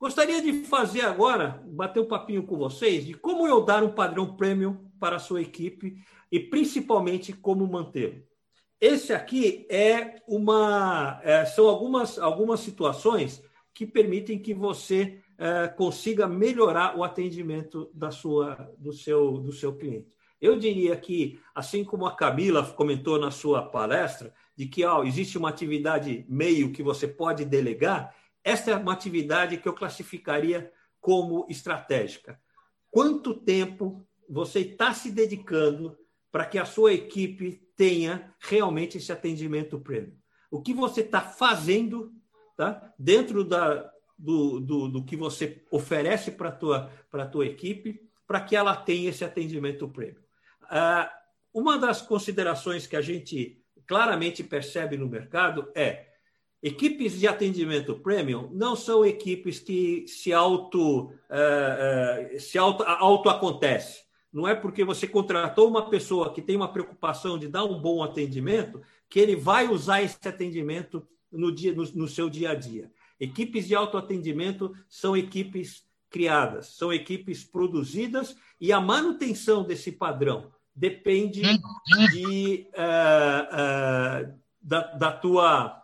Gostaria 0.00 0.40
de 0.40 0.64
fazer 0.64 1.02
agora, 1.02 1.62
bater 1.66 2.00
um 2.00 2.08
papinho 2.08 2.42
com 2.44 2.56
vocês, 2.56 3.04
de 3.04 3.12
como 3.12 3.46
eu 3.46 3.62
dar 3.62 3.84
um 3.84 3.92
padrão 3.92 4.34
premium 4.34 4.90
para 4.98 5.16
a 5.16 5.20
sua 5.20 5.42
equipe 5.42 6.02
e 6.32 6.40
principalmente 6.40 7.34
como 7.34 7.68
mantê-lo. 7.68 8.22
Esse 8.80 9.12
aqui 9.12 9.66
é 9.68 10.22
uma, 10.26 11.20
é, 11.22 11.44
são 11.44 11.68
algumas, 11.68 12.18
algumas 12.18 12.60
situações 12.60 13.42
que 13.74 13.86
permitem 13.86 14.38
que 14.38 14.54
você 14.54 15.20
é, 15.36 15.68
consiga 15.68 16.26
melhorar 16.26 16.96
o 16.96 17.04
atendimento 17.04 17.90
da 17.92 18.10
sua, 18.10 18.72
do, 18.78 18.94
seu, 18.94 19.32
do 19.32 19.52
seu 19.52 19.76
cliente. 19.76 20.16
Eu 20.40 20.58
diria 20.58 20.96
que, 20.96 21.38
assim 21.54 21.84
como 21.84 22.06
a 22.06 22.16
Camila 22.16 22.64
comentou 22.72 23.18
na 23.18 23.30
sua 23.30 23.62
palestra, 23.62 24.32
de 24.56 24.66
que 24.66 24.84
ó, 24.84 25.04
existe 25.04 25.36
uma 25.36 25.50
atividade 25.50 26.24
meio 26.28 26.72
que 26.72 26.82
você 26.82 27.06
pode 27.06 27.44
delegar, 27.44 28.14
esta 28.42 28.70
é 28.70 28.76
uma 28.76 28.92
atividade 28.92 29.58
que 29.58 29.68
eu 29.68 29.74
classificaria 29.74 30.72
como 31.00 31.46
estratégica. 31.48 32.40
Quanto 32.90 33.34
tempo 33.34 34.06
você 34.28 34.60
está 34.60 34.94
se 34.94 35.10
dedicando 35.10 35.96
para 36.32 36.46
que 36.46 36.58
a 36.58 36.64
sua 36.64 36.92
equipe 36.92 37.62
tenha 37.76 38.34
realmente 38.38 38.98
esse 38.98 39.12
atendimento 39.12 39.78
premium? 39.78 40.16
O 40.50 40.60
que 40.60 40.72
você 40.72 41.02
está 41.02 41.20
fazendo 41.20 42.12
tá? 42.56 42.92
dentro 42.98 43.44
da, 43.44 43.90
do, 44.18 44.58
do, 44.58 44.88
do 44.88 45.04
que 45.04 45.16
você 45.16 45.64
oferece 45.70 46.30
para 46.30 46.48
a 46.48 46.52
tua, 46.52 46.90
tua 47.30 47.46
equipe 47.46 48.00
para 48.26 48.40
que 48.40 48.56
ela 48.56 48.76
tenha 48.76 49.10
esse 49.10 49.24
atendimento 49.24 49.88
premium? 49.88 50.19
Ah, 50.70 51.12
uma 51.52 51.78
das 51.78 52.00
considerações 52.00 52.86
que 52.86 52.96
a 52.96 53.02
gente 53.02 53.60
claramente 53.86 54.44
percebe 54.44 54.96
no 54.96 55.08
mercado 55.08 55.70
é 55.74 56.10
Equipes 56.62 57.18
de 57.18 57.26
atendimento 57.26 57.94
premium 57.94 58.50
não 58.52 58.76
são 58.76 59.02
equipes 59.02 59.58
que 59.58 60.06
se 60.06 60.30
auto, 60.30 61.04
uh, 61.06 62.36
uh, 62.36 62.38
se 62.38 62.58
auto, 62.58 62.82
auto 62.82 63.30
acontece. 63.30 64.02
Não 64.30 64.46
é 64.46 64.54
porque 64.54 64.84
você 64.84 65.08
contratou 65.08 65.68
uma 65.68 65.88
pessoa 65.88 66.34
que 66.34 66.42
tem 66.42 66.56
uma 66.56 66.70
preocupação 66.70 67.38
de 67.38 67.48
dar 67.48 67.64
um 67.64 67.80
bom 67.80 68.02
atendimento 68.02 68.82
que 69.08 69.18
ele 69.18 69.36
vai 69.36 69.68
usar 69.68 70.02
esse 70.02 70.18
atendimento 70.28 71.02
no, 71.32 71.50
dia, 71.50 71.74
no, 71.74 71.82
no 71.94 72.06
seu 72.06 72.28
dia 72.28 72.50
a 72.50 72.54
dia. 72.54 72.92
Equipes 73.18 73.66
de 73.66 73.74
autoatendimento 73.74 74.74
são 74.86 75.16
equipes 75.16 75.84
criadas, 76.10 76.76
são 76.76 76.92
equipes 76.92 77.42
produzidas 77.42 78.36
e 78.60 78.70
a 78.70 78.80
manutenção 78.80 79.64
desse 79.64 79.90
padrão 79.90 80.52
depende 80.74 81.42
de, 82.12 82.66
uh, 82.74 84.34
da, 84.60 84.80
da 84.94 85.12
tua 85.12 85.80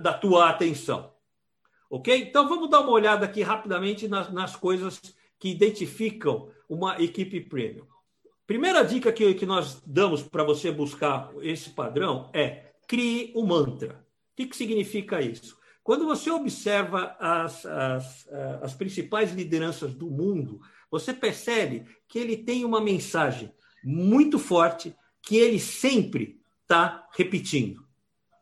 da 0.00 0.12
tua 0.12 0.50
atenção. 0.50 1.12
Ok? 1.90 2.14
Então 2.16 2.48
vamos 2.48 2.70
dar 2.70 2.80
uma 2.80 2.92
olhada 2.92 3.24
aqui 3.24 3.42
rapidamente 3.42 4.08
nas, 4.08 4.32
nas 4.32 4.56
coisas 4.56 5.00
que 5.38 5.48
identificam 5.48 6.48
uma 6.68 7.00
equipe 7.02 7.40
premium. 7.40 7.86
Primeira 8.46 8.84
dica 8.84 9.12
que, 9.12 9.34
que 9.34 9.46
nós 9.46 9.82
damos 9.86 10.22
para 10.22 10.44
você 10.44 10.70
buscar 10.70 11.30
esse 11.40 11.70
padrão 11.70 12.30
é 12.32 12.72
crie 12.86 13.32
um 13.34 13.46
mantra. 13.46 14.04
O 14.32 14.36
que, 14.36 14.46
que 14.46 14.56
significa 14.56 15.20
isso? 15.20 15.56
Quando 15.82 16.06
você 16.06 16.30
observa 16.30 17.16
as, 17.20 17.64
as, 17.66 18.28
as 18.62 18.74
principais 18.74 19.32
lideranças 19.32 19.94
do 19.94 20.10
mundo, 20.10 20.60
você 20.90 21.12
percebe 21.12 21.84
que 22.08 22.18
ele 22.18 22.36
tem 22.36 22.64
uma 22.64 22.80
mensagem 22.80 23.52
muito 23.84 24.38
forte 24.38 24.94
que 25.22 25.36
ele 25.36 25.58
sempre 25.58 26.40
está 26.62 27.06
repetindo. 27.16 27.84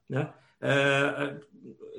Né? 0.08 0.32
É, 0.60 1.36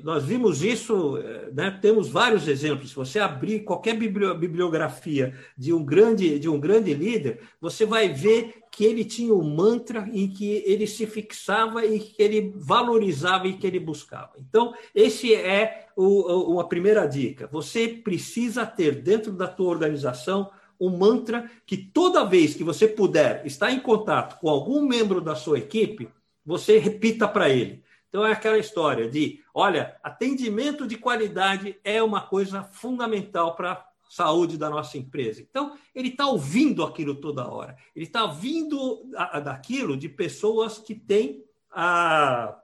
nós 0.02 0.24
vimos 0.24 0.62
isso, 0.62 1.18
né? 1.54 1.70
temos 1.80 2.08
vários 2.08 2.46
exemplos. 2.46 2.90
Se 2.90 2.96
você 2.96 3.18
abrir 3.18 3.60
qualquer 3.60 3.96
bibliografia 3.96 5.34
de 5.56 5.72
um 5.72 5.84
grande 5.84 6.38
de 6.38 6.48
um 6.48 6.60
grande 6.60 6.92
líder, 6.92 7.40
você 7.60 7.86
vai 7.86 8.12
ver 8.12 8.62
que 8.70 8.84
ele 8.84 9.04
tinha 9.04 9.32
um 9.32 9.54
mantra 9.54 10.08
em 10.12 10.28
que 10.28 10.62
ele 10.66 10.86
se 10.86 11.06
fixava 11.06 11.86
e 11.86 12.00
que 12.00 12.22
ele 12.22 12.52
valorizava 12.56 13.46
e 13.46 13.54
que 13.54 13.66
ele 13.66 13.78
buscava. 13.78 14.32
Então, 14.38 14.74
esse 14.94 15.34
é 15.34 15.86
o, 15.96 16.58
a 16.58 16.64
primeira 16.64 17.06
dica. 17.06 17.48
Você 17.52 17.88
precisa 17.88 18.66
ter 18.66 19.00
dentro 19.00 19.32
da 19.32 19.46
tua 19.46 19.70
organização 19.70 20.50
um 20.80 20.96
mantra 20.96 21.50
que 21.66 21.76
toda 21.76 22.24
vez 22.24 22.54
que 22.54 22.64
você 22.64 22.86
puder 22.86 23.44
estar 23.46 23.70
em 23.70 23.80
contato 23.80 24.38
com 24.38 24.48
algum 24.48 24.86
membro 24.86 25.20
da 25.20 25.34
sua 25.34 25.58
equipe, 25.58 26.08
você 26.44 26.78
repita 26.78 27.26
para 27.26 27.48
ele. 27.48 27.82
Então 28.08 28.24
é 28.24 28.30
aquela 28.30 28.58
história 28.58 29.10
de, 29.10 29.42
olha, 29.52 29.96
atendimento 30.02 30.86
de 30.86 30.96
qualidade 30.96 31.76
é 31.82 32.00
uma 32.00 32.20
coisa 32.20 32.62
fundamental 32.62 33.56
para 33.56 33.72
a 33.72 33.84
saúde 34.08 34.56
da 34.56 34.70
nossa 34.70 34.96
empresa. 34.96 35.40
Então 35.42 35.76
ele 35.92 36.10
está 36.10 36.26
ouvindo 36.26 36.84
aquilo 36.84 37.16
toda 37.16 37.48
hora. 37.48 37.76
Ele 37.96 38.04
está 38.04 38.24
ouvindo 38.24 39.10
daquilo 39.42 39.96
de 39.96 40.08
pessoas 40.08 40.78
que 40.78 40.94
têm 40.94 41.44
a, 41.72 42.56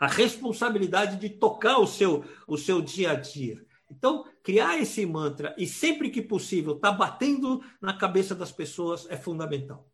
a 0.00 0.06
responsabilidade 0.06 1.16
de 1.16 1.28
tocar 1.28 1.78
o 1.78 1.86
seu, 1.86 2.24
o 2.46 2.56
seu 2.56 2.80
dia 2.80 3.10
a 3.10 3.14
dia. 3.14 3.65
Então, 3.90 4.24
criar 4.42 4.78
esse 4.78 5.04
mantra 5.06 5.54
e 5.56 5.66
sempre 5.66 6.10
que 6.10 6.20
possível 6.20 6.74
estar 6.74 6.92
tá 6.92 6.96
batendo 6.96 7.62
na 7.80 7.96
cabeça 7.96 8.34
das 8.34 8.50
pessoas 8.50 9.06
é 9.10 9.16
fundamental. 9.16 9.88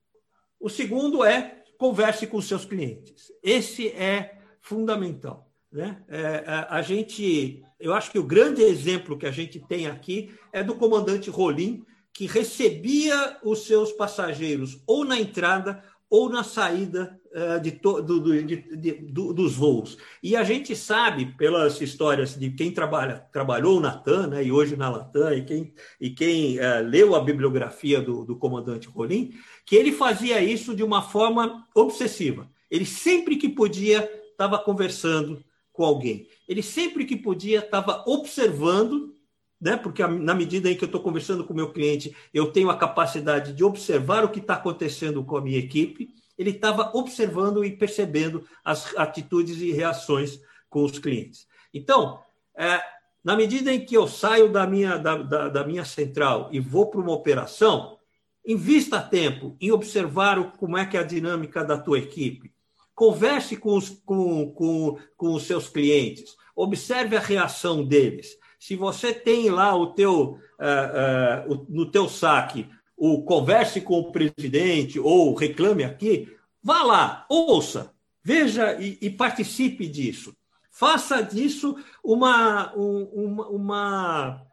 O 0.58 0.68
segundo 0.68 1.24
é 1.24 1.62
converse 1.76 2.26
com 2.26 2.40
seus 2.40 2.64
clientes. 2.64 3.32
Esse 3.42 3.88
é 3.88 4.38
fundamental. 4.60 5.50
Né? 5.70 6.02
É, 6.08 6.44
a, 6.46 6.76
a, 6.76 6.82
gente, 6.82 7.62
eu 7.80 7.92
acho 7.92 8.10
que 8.10 8.18
o 8.18 8.24
grande 8.24 8.62
exemplo 8.62 9.18
que 9.18 9.26
a 9.26 9.30
gente 9.30 9.58
tem 9.58 9.86
aqui 9.86 10.32
é 10.52 10.62
do 10.62 10.74
comandante 10.74 11.30
Rolim, 11.30 11.84
que 12.14 12.26
recebia 12.26 13.38
os 13.42 13.66
seus 13.66 13.90
passageiros 13.92 14.82
ou 14.86 15.04
na 15.04 15.18
entrada 15.18 15.82
ou 16.12 16.28
na 16.28 16.44
saída 16.44 17.18
uh, 17.32 17.58
de, 17.58 17.70
do, 17.70 18.02
do, 18.02 18.42
de, 18.44 18.56
de, 18.76 18.92
do, 18.92 19.32
dos 19.32 19.56
voos. 19.56 19.96
E 20.22 20.36
a 20.36 20.44
gente 20.44 20.76
sabe, 20.76 21.24
pelas 21.38 21.80
histórias 21.80 22.38
de 22.38 22.50
quem 22.50 22.70
trabalha, 22.70 23.26
trabalhou 23.32 23.80
na 23.80 23.96
TAM 23.96 24.26
né, 24.26 24.44
e 24.44 24.52
hoje 24.52 24.76
na 24.76 24.90
Latam, 24.90 25.32
e 25.32 25.42
quem, 25.42 25.72
e 25.98 26.10
quem 26.10 26.58
uh, 26.58 26.86
leu 26.86 27.14
a 27.14 27.24
bibliografia 27.24 27.98
do, 27.98 28.26
do 28.26 28.36
comandante 28.36 28.88
Rolim, 28.88 29.32
que 29.64 29.74
ele 29.74 29.90
fazia 29.90 30.38
isso 30.42 30.76
de 30.76 30.82
uma 30.82 31.00
forma 31.00 31.66
obsessiva. 31.74 32.46
Ele 32.70 32.84
sempre 32.84 33.36
que 33.36 33.48
podia 33.48 34.06
estava 34.32 34.58
conversando 34.58 35.42
com 35.72 35.82
alguém. 35.82 36.28
Ele 36.46 36.62
sempre 36.62 37.06
que 37.06 37.16
podia 37.16 37.60
estava 37.60 38.04
observando, 38.06 39.14
né? 39.62 39.76
Porque 39.76 40.06
na 40.06 40.34
medida 40.34 40.68
em 40.68 40.76
que 40.76 40.84
eu 40.84 40.86
estou 40.86 41.00
conversando 41.00 41.44
com 41.44 41.52
o 41.52 41.56
meu 41.56 41.72
cliente, 41.72 42.14
eu 42.34 42.50
tenho 42.52 42.68
a 42.68 42.76
capacidade 42.76 43.52
de 43.52 43.64
observar 43.64 44.24
o 44.24 44.28
que 44.28 44.40
está 44.40 44.54
acontecendo 44.54 45.24
com 45.24 45.36
a 45.36 45.40
minha 45.40 45.58
equipe. 45.58 46.10
Ele 46.36 46.50
estava 46.50 46.90
observando 46.94 47.64
e 47.64 47.70
percebendo 47.70 48.44
as 48.64 48.94
atitudes 48.96 49.60
e 49.60 49.70
reações 49.72 50.40
com 50.68 50.82
os 50.82 50.98
clientes. 50.98 51.46
Então, 51.72 52.20
é, 52.56 52.82
na 53.24 53.36
medida 53.36 53.72
em 53.72 53.84
que 53.84 53.96
eu 53.96 54.08
saio 54.08 54.50
da 54.50 54.66
minha, 54.66 54.98
da, 54.98 55.16
da, 55.16 55.48
da 55.48 55.64
minha 55.64 55.84
central 55.84 56.48
e 56.50 56.58
vou 56.58 56.86
para 56.86 57.00
uma 57.00 57.12
operação, 57.12 57.98
invista 58.44 59.00
tempo 59.00 59.56
em 59.60 59.70
observar 59.70 60.38
o, 60.38 60.50
como 60.50 60.76
é 60.76 60.84
que 60.84 60.96
é 60.96 61.00
a 61.00 61.04
dinâmica 61.04 61.64
da 61.64 61.78
tua 61.78 61.98
equipe 61.98 62.52
Converse 62.94 63.56
com 63.56 63.76
os, 63.76 63.88
com, 63.88 64.50
com, 64.52 64.98
com 65.16 65.34
os 65.34 65.44
seus 65.44 65.68
clientes, 65.68 66.36
observe 66.54 67.16
a 67.16 67.20
reação 67.20 67.84
deles. 67.84 68.36
Se 68.62 68.76
você 68.76 69.12
tem 69.12 69.50
lá 69.50 69.74
o 69.74 69.88
teu, 69.88 70.38
uh, 70.60 71.52
uh, 71.52 71.66
no 71.68 71.90
teu 71.90 72.08
saque 72.08 72.70
o 72.96 73.24
converse 73.24 73.80
com 73.80 73.98
o 73.98 74.12
presidente 74.12 75.00
ou 75.00 75.34
reclame 75.34 75.82
aqui, 75.82 76.32
vá 76.62 76.84
lá, 76.84 77.26
ouça, 77.28 77.92
veja 78.22 78.80
e, 78.80 78.98
e 79.02 79.10
participe 79.10 79.88
disso. 79.88 80.32
Faça 80.70 81.20
disso 81.24 81.74
uma, 82.04 82.72
uma, 82.74 83.48
uma, 83.48 84.46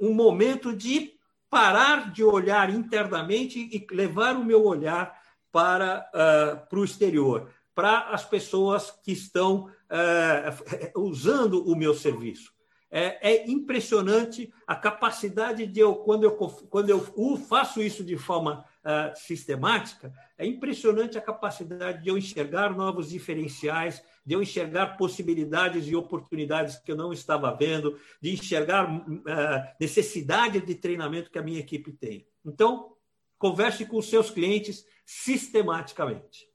um 0.00 0.14
momento 0.14 0.72
de 0.72 1.10
parar 1.50 2.12
de 2.12 2.22
olhar 2.22 2.70
internamente 2.70 3.58
e 3.58 3.84
levar 3.92 4.36
o 4.36 4.44
meu 4.44 4.64
olhar 4.64 5.20
para, 5.50 6.08
uh, 6.14 6.64
para 6.68 6.78
o 6.78 6.84
exterior 6.84 7.50
para 7.74 8.10
as 8.10 8.24
pessoas 8.24 8.92
que 9.02 9.10
estão 9.10 9.68
é, 9.88 10.52
usando 10.94 11.66
o 11.66 11.74
meu 11.74 11.94
serviço. 11.94 12.52
É, 12.94 13.32
é, 13.32 13.50
impressionante 13.50 14.52
a 14.66 14.76
capacidade 14.76 15.66
de 15.66 15.80
eu, 15.80 15.94
quando 15.94 16.24
eu, 16.24 16.32
quando 16.36 16.90
eu 16.90 17.00
faço 17.48 17.80
isso 17.80 18.04
de 18.04 18.18
forma 18.18 18.66
uh, 18.84 19.18
sistemática, 19.18 20.12
é 20.36 20.44
impressionante 20.44 21.16
a 21.16 21.22
capacidade 21.22 22.02
de 22.02 22.10
eu 22.10 22.18
enxergar 22.18 22.76
novos 22.76 23.08
diferenciais, 23.08 24.04
de 24.26 24.34
eu 24.34 24.42
enxergar 24.42 24.98
possibilidades 24.98 25.86
e 25.86 25.96
oportunidades 25.96 26.76
que 26.76 26.92
eu 26.92 26.96
não 26.96 27.14
estava 27.14 27.50
vendo, 27.56 27.98
de 28.20 28.34
enxergar 28.34 28.86
uh, 28.94 29.74
necessidade 29.80 30.60
de 30.60 30.74
treinamento 30.74 31.30
que 31.30 31.38
a 31.38 31.42
minha 31.42 31.60
equipe 31.60 31.92
tem. 31.92 32.26
Então, 32.44 32.92
converse 33.38 33.86
com 33.86 33.96
os 33.96 34.10
seus 34.10 34.28
clientes 34.28 34.84
sistematicamente. 35.06 36.46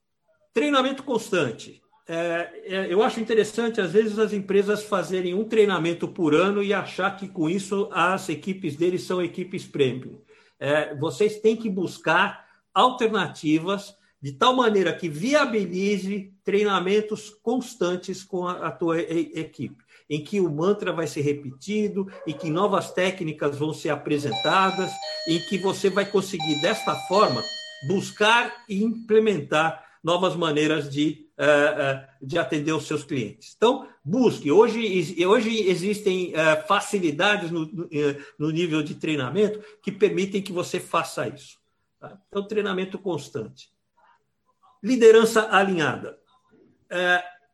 Treinamento 0.54 1.02
constante. 1.02 1.82
É, 2.10 2.50
é, 2.64 2.92
eu 2.92 3.02
acho 3.02 3.20
interessante, 3.20 3.82
às 3.82 3.92
vezes, 3.92 4.18
as 4.18 4.32
empresas 4.32 4.82
fazerem 4.82 5.34
um 5.34 5.44
treinamento 5.44 6.08
por 6.08 6.34
ano 6.34 6.62
e 6.62 6.72
achar 6.72 7.14
que, 7.14 7.28
com 7.28 7.50
isso, 7.50 7.90
as 7.92 8.30
equipes 8.30 8.76
deles 8.76 9.02
são 9.02 9.22
equipes 9.22 9.66
premium. 9.66 10.18
É, 10.58 10.94
vocês 10.94 11.38
têm 11.38 11.54
que 11.54 11.68
buscar 11.68 12.46
alternativas 12.72 13.94
de 14.22 14.32
tal 14.32 14.56
maneira 14.56 14.92
que 14.92 15.06
viabilize 15.08 16.32
treinamentos 16.42 17.28
constantes 17.42 18.24
com 18.24 18.48
a, 18.48 18.68
a 18.68 18.70
tua 18.70 19.00
e, 19.02 19.32
equipe, 19.38 19.76
em 20.08 20.24
que 20.24 20.40
o 20.40 20.50
mantra 20.50 20.94
vai 20.94 21.06
ser 21.06 21.20
repetido, 21.20 22.10
em 22.26 22.32
que 22.32 22.48
novas 22.48 22.90
técnicas 22.90 23.58
vão 23.58 23.74
ser 23.74 23.90
apresentadas, 23.90 24.90
em 25.28 25.38
que 25.40 25.58
você 25.58 25.90
vai 25.90 26.10
conseguir, 26.10 26.58
desta 26.62 26.94
forma, 27.06 27.44
buscar 27.86 28.64
e 28.66 28.82
implementar 28.82 29.84
novas 30.02 30.34
maneiras 30.34 30.90
de, 30.90 31.27
de 32.20 32.36
atender 32.36 32.72
os 32.72 32.86
seus 32.86 33.04
clientes. 33.04 33.54
Então, 33.56 33.88
busque. 34.04 34.50
Hoje, 34.50 35.24
hoje 35.24 35.68
existem 35.68 36.32
uh, 36.32 36.66
facilidades 36.66 37.50
no, 37.50 37.70
no, 38.38 38.50
nível 38.50 38.82
de 38.82 38.96
treinamento 38.96 39.62
que 39.80 39.92
permitem 39.92 40.42
que 40.42 40.52
você 40.52 40.80
faça 40.80 41.28
isso. 41.28 41.58
Tá? 42.00 42.18
Então, 42.28 42.46
treinamento 42.46 42.98
constante. 42.98 43.70
Liderança 44.82 45.48
alinhada. 45.50 46.18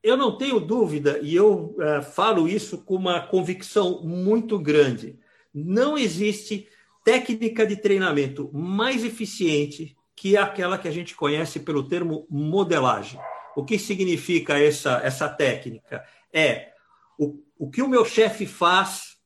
eu 0.03 0.17
não 0.17 0.37
tenho 0.37 0.61
dúvida, 0.61 1.19
e 1.23 1.35
eu 1.35 1.75
falo 2.13 2.47
isso 2.47 2.79
com 2.85 2.97
uma 2.97 3.21
convicção 3.21 4.03
muito 4.03 4.59
grande: 4.59 5.19
não 5.53 5.97
existe 5.97 6.69
técnica 7.05 7.67
de 7.67 7.77
treinamento 7.77 8.51
mais 8.53 9.05
eficiente 9.05 9.97
que 10.17 10.37
aquela 10.37 10.79
que 10.79 10.89
a 10.89 10.91
gente 10.91 11.15
conhece 11.15 11.61
pelo 11.61 11.87
termo 11.87 12.27
modelagem. 12.31 13.21
O 13.57 13.65
que 13.65 13.79
significa 13.79 14.59
essa, 14.59 15.01
essa 15.03 15.29
técnica? 15.29 16.05
É 16.33 16.73
o, 17.19 17.43
o 17.59 17.71
que 17.71 17.83
o 17.83 17.89
meu 17.89 18.05
chefe 18.05 18.47
faz 18.47 19.17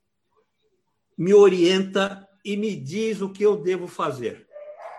me 1.16 1.34
orienta 1.34 2.28
e 2.44 2.56
me 2.56 2.76
diz 2.76 3.20
o 3.20 3.30
que 3.30 3.42
eu 3.42 3.56
devo 3.56 3.86
fazer. 3.86 4.46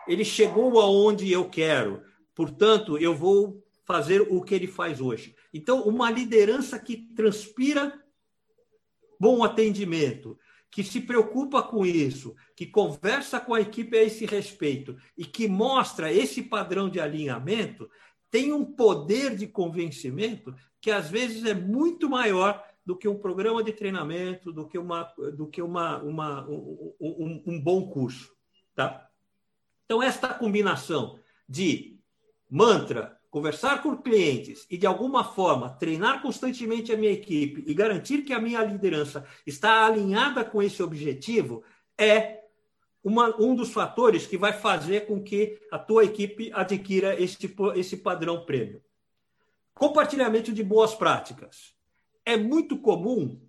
Ele 0.07 0.25
chegou 0.25 0.79
aonde 0.79 1.31
eu 1.31 1.49
quero, 1.49 2.03
portanto, 2.35 2.97
eu 2.97 3.15
vou 3.15 3.63
fazer 3.85 4.21
o 4.21 4.41
que 4.41 4.53
ele 4.53 4.67
faz 4.67 4.99
hoje. 4.99 5.35
Então, 5.53 5.81
uma 5.83 6.11
liderança 6.11 6.77
que 6.77 6.97
transpira 7.15 7.93
bom 9.19 9.43
atendimento, 9.43 10.37
que 10.71 10.83
se 10.83 11.01
preocupa 11.01 11.61
com 11.61 11.85
isso, 11.85 12.35
que 12.55 12.65
conversa 12.65 13.39
com 13.39 13.53
a 13.53 13.61
equipe 13.61 13.97
a 13.97 14.03
esse 14.03 14.25
respeito 14.25 14.95
e 15.17 15.25
que 15.25 15.47
mostra 15.47 16.13
esse 16.13 16.43
padrão 16.43 16.89
de 16.89 16.99
alinhamento, 16.99 17.89
tem 18.31 18.53
um 18.53 18.65
poder 18.65 19.35
de 19.35 19.47
convencimento 19.47 20.55
que 20.81 20.91
às 20.91 21.09
vezes 21.09 21.45
é 21.45 21.53
muito 21.53 22.09
maior 22.09 22.63
do 22.85 22.95
que 22.95 23.07
um 23.07 23.17
programa 23.17 23.63
de 23.63 23.71
treinamento, 23.71 24.51
do 24.51 24.67
que, 24.67 24.77
uma, 24.77 25.03
do 25.35 25.47
que 25.47 25.61
uma, 25.61 25.97
uma 26.01 26.47
um, 26.49 27.43
um, 27.45 27.61
bom 27.61 27.87
curso. 27.87 28.31
Tá? 28.73 29.07
Então, 29.85 30.01
esta 30.01 30.33
combinação 30.33 31.19
de 31.47 31.99
mantra, 32.49 33.19
conversar 33.29 33.83
com 33.83 33.97
clientes 33.97 34.65
e, 34.71 34.77
de 34.77 34.87
alguma 34.87 35.23
forma, 35.23 35.69
treinar 35.69 36.21
constantemente 36.21 36.91
a 36.91 36.97
minha 36.97 37.11
equipe 37.11 37.63
e 37.67 37.73
garantir 37.73 38.23
que 38.23 38.33
a 38.33 38.41
minha 38.41 38.63
liderança 38.63 39.25
está 39.45 39.85
alinhada 39.85 40.43
com 40.43 40.61
esse 40.61 40.81
objetivo 40.81 41.63
é 41.97 42.38
uma, 43.09 43.35
um 43.41 43.55
dos 43.55 43.71
fatores 43.71 44.27
que 44.27 44.37
vai 44.37 44.53
fazer 44.53 45.07
com 45.07 45.21
que 45.21 45.59
a 45.71 45.79
tua 45.79 46.05
equipe 46.05 46.51
adquira 46.53 47.19
esse, 47.19 47.37
esse 47.75 47.97
padrão 47.97 48.45
prêmio. 48.45 48.83
Compartilhamento 49.73 50.53
de 50.53 50.63
boas 50.63 50.93
práticas. 50.93 51.73
É 52.23 52.37
muito 52.37 52.77
comum 52.77 53.41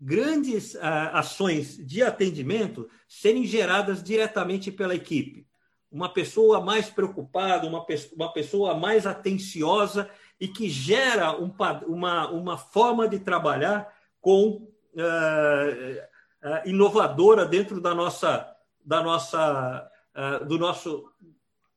grandes 0.00 0.76
ah, 0.76 1.18
ações 1.18 1.76
de 1.76 2.02
atendimento 2.02 2.88
serem 3.08 3.44
geradas 3.44 4.00
diretamente 4.02 4.70
pela 4.70 4.94
equipe. 4.94 5.44
Uma 5.90 6.08
pessoa 6.08 6.60
mais 6.60 6.88
preocupada, 6.88 7.66
uma, 7.66 7.84
uma 8.14 8.32
pessoa 8.32 8.74
mais 8.74 9.06
atenciosa 9.08 10.08
e 10.38 10.46
que 10.46 10.70
gera 10.70 11.36
um, 11.36 11.52
uma, 11.88 12.30
uma 12.30 12.56
forma 12.56 13.08
de 13.08 13.18
trabalhar 13.18 13.92
com 14.20 14.70
ah, 14.96 16.08
ah, 16.42 16.62
inovadora 16.64 17.44
dentro 17.44 17.80
da 17.80 17.92
nossa 17.92 18.56
da 18.84 19.02
nossa, 19.02 19.90
uh, 20.14 20.44
do 20.44 20.58
nosso 20.58 21.10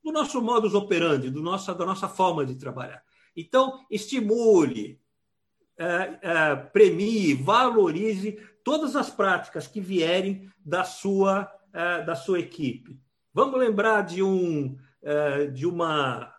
do 0.03 0.11
nosso 0.11 0.41
modus 0.41 0.73
operandi, 0.73 1.29
do 1.29 1.41
nossa, 1.41 1.73
da 1.73 1.85
nossa 1.85 2.09
forma 2.09 2.45
de 2.45 2.55
trabalhar. 2.55 3.01
Então, 3.37 3.79
estimule, 3.89 4.99
uh, 5.79 6.65
uh, 6.65 6.71
premie, 6.73 7.33
valorize 7.33 8.37
todas 8.65 8.97
as 8.97 9.09
práticas 9.09 9.65
que 9.65 9.79
vierem 9.79 10.51
da 10.65 10.83
sua, 10.83 11.51
da 12.05 12.15
sua 12.15 12.39
equipe. 12.39 12.97
Vamos 13.33 13.59
lembrar 13.59 14.03
de 14.03 14.23
um, 14.23 14.77
de, 15.51 15.65
uma, 15.65 16.33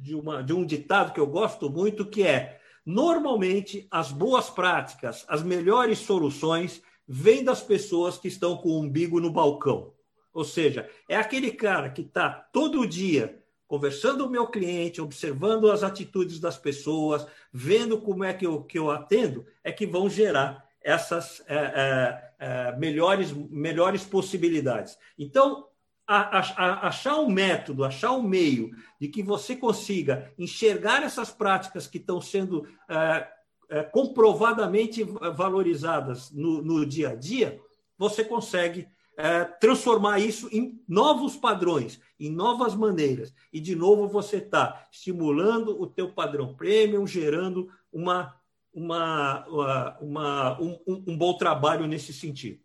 de, 0.00 0.14
uma, 0.14 0.42
de 0.42 0.54
um 0.54 0.64
ditado 0.64 1.12
que 1.12 1.20
eu 1.20 1.26
gosto 1.26 1.68
muito, 1.68 2.06
que 2.06 2.22
é 2.22 2.58
normalmente 2.86 3.86
as 3.90 4.10
boas 4.10 4.48
práticas, 4.48 5.26
as 5.28 5.42
melhores 5.42 5.98
soluções 5.98 6.80
vêm 7.06 7.44
das 7.44 7.60
pessoas 7.60 8.16
que 8.16 8.28
estão 8.28 8.56
com 8.56 8.70
o 8.70 8.80
umbigo 8.80 9.20
no 9.20 9.30
balcão. 9.30 9.92
Ou 10.36 10.44
seja, 10.44 10.86
é 11.08 11.16
aquele 11.16 11.50
cara 11.50 11.88
que 11.88 12.02
está 12.02 12.28
todo 12.28 12.86
dia 12.86 13.42
conversando 13.66 14.24
com 14.24 14.28
o 14.28 14.32
meu 14.32 14.46
cliente, 14.46 15.00
observando 15.00 15.70
as 15.70 15.82
atitudes 15.82 16.38
das 16.38 16.58
pessoas, 16.58 17.26
vendo 17.50 17.98
como 17.98 18.22
é 18.22 18.34
que 18.34 18.46
eu, 18.46 18.62
que 18.62 18.78
eu 18.78 18.90
atendo, 18.90 19.46
é 19.64 19.72
que 19.72 19.86
vão 19.86 20.10
gerar 20.10 20.62
essas 20.82 21.42
é, 21.48 21.54
é, 21.56 22.30
é, 22.38 22.76
melhores, 22.76 23.32
melhores 23.32 24.04
possibilidades. 24.04 24.98
Então, 25.18 25.68
a, 26.06 26.38
a, 26.38 26.86
achar 26.88 27.16
um 27.16 27.30
método, 27.30 27.82
achar 27.82 28.12
um 28.12 28.22
meio 28.22 28.72
de 29.00 29.08
que 29.08 29.22
você 29.22 29.56
consiga 29.56 30.30
enxergar 30.38 31.02
essas 31.02 31.30
práticas 31.30 31.86
que 31.86 31.96
estão 31.96 32.20
sendo 32.20 32.68
é, 32.90 33.26
é, 33.70 33.82
comprovadamente 33.84 35.02
valorizadas 35.02 36.30
no, 36.30 36.60
no 36.60 36.84
dia 36.84 37.12
a 37.12 37.14
dia, 37.14 37.58
você 37.96 38.22
consegue 38.22 38.86
é, 39.16 39.44
transformar 39.44 40.18
isso 40.18 40.48
em 40.52 40.82
novos 40.86 41.36
padrões, 41.36 42.00
em 42.20 42.30
novas 42.30 42.74
maneiras. 42.74 43.32
E, 43.52 43.58
de 43.58 43.74
novo, 43.74 44.06
você 44.06 44.36
está 44.36 44.86
estimulando 44.92 45.80
o 45.80 45.86
teu 45.86 46.12
padrão 46.12 46.54
premium, 46.54 47.06
gerando 47.06 47.70
uma, 47.92 48.38
uma, 48.72 49.96
uma, 50.00 50.60
um, 50.60 50.78
um 50.86 51.16
bom 51.16 51.36
trabalho 51.36 51.86
nesse 51.86 52.12
sentido. 52.12 52.60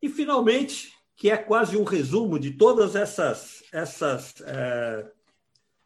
E, 0.00 0.08
finalmente, 0.08 0.94
que 1.14 1.30
é 1.30 1.36
quase 1.36 1.76
um 1.76 1.84
resumo 1.84 2.38
de 2.38 2.52
todas 2.52 2.96
essas, 2.96 3.62
essas, 3.70 4.40
é, 4.40 5.06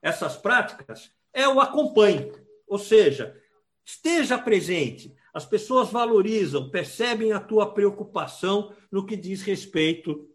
essas 0.01 0.37
práticas, 0.37 1.11
é 1.33 1.49
o 1.49 1.61
acompanhe. 1.61 2.31
Ou 2.69 2.79
seja, 2.79 3.37
esteja 3.85 4.39
presente, 4.39 5.13
as 5.35 5.45
pessoas 5.45 5.91
valorizam, 5.91 6.71
percebem 6.71 7.33
a 7.33 7.41
tua 7.41 7.75
preocupação 7.75 8.73
no 8.91 9.05
que 9.05 9.17
diz 9.17 9.43
respeito 9.43 10.29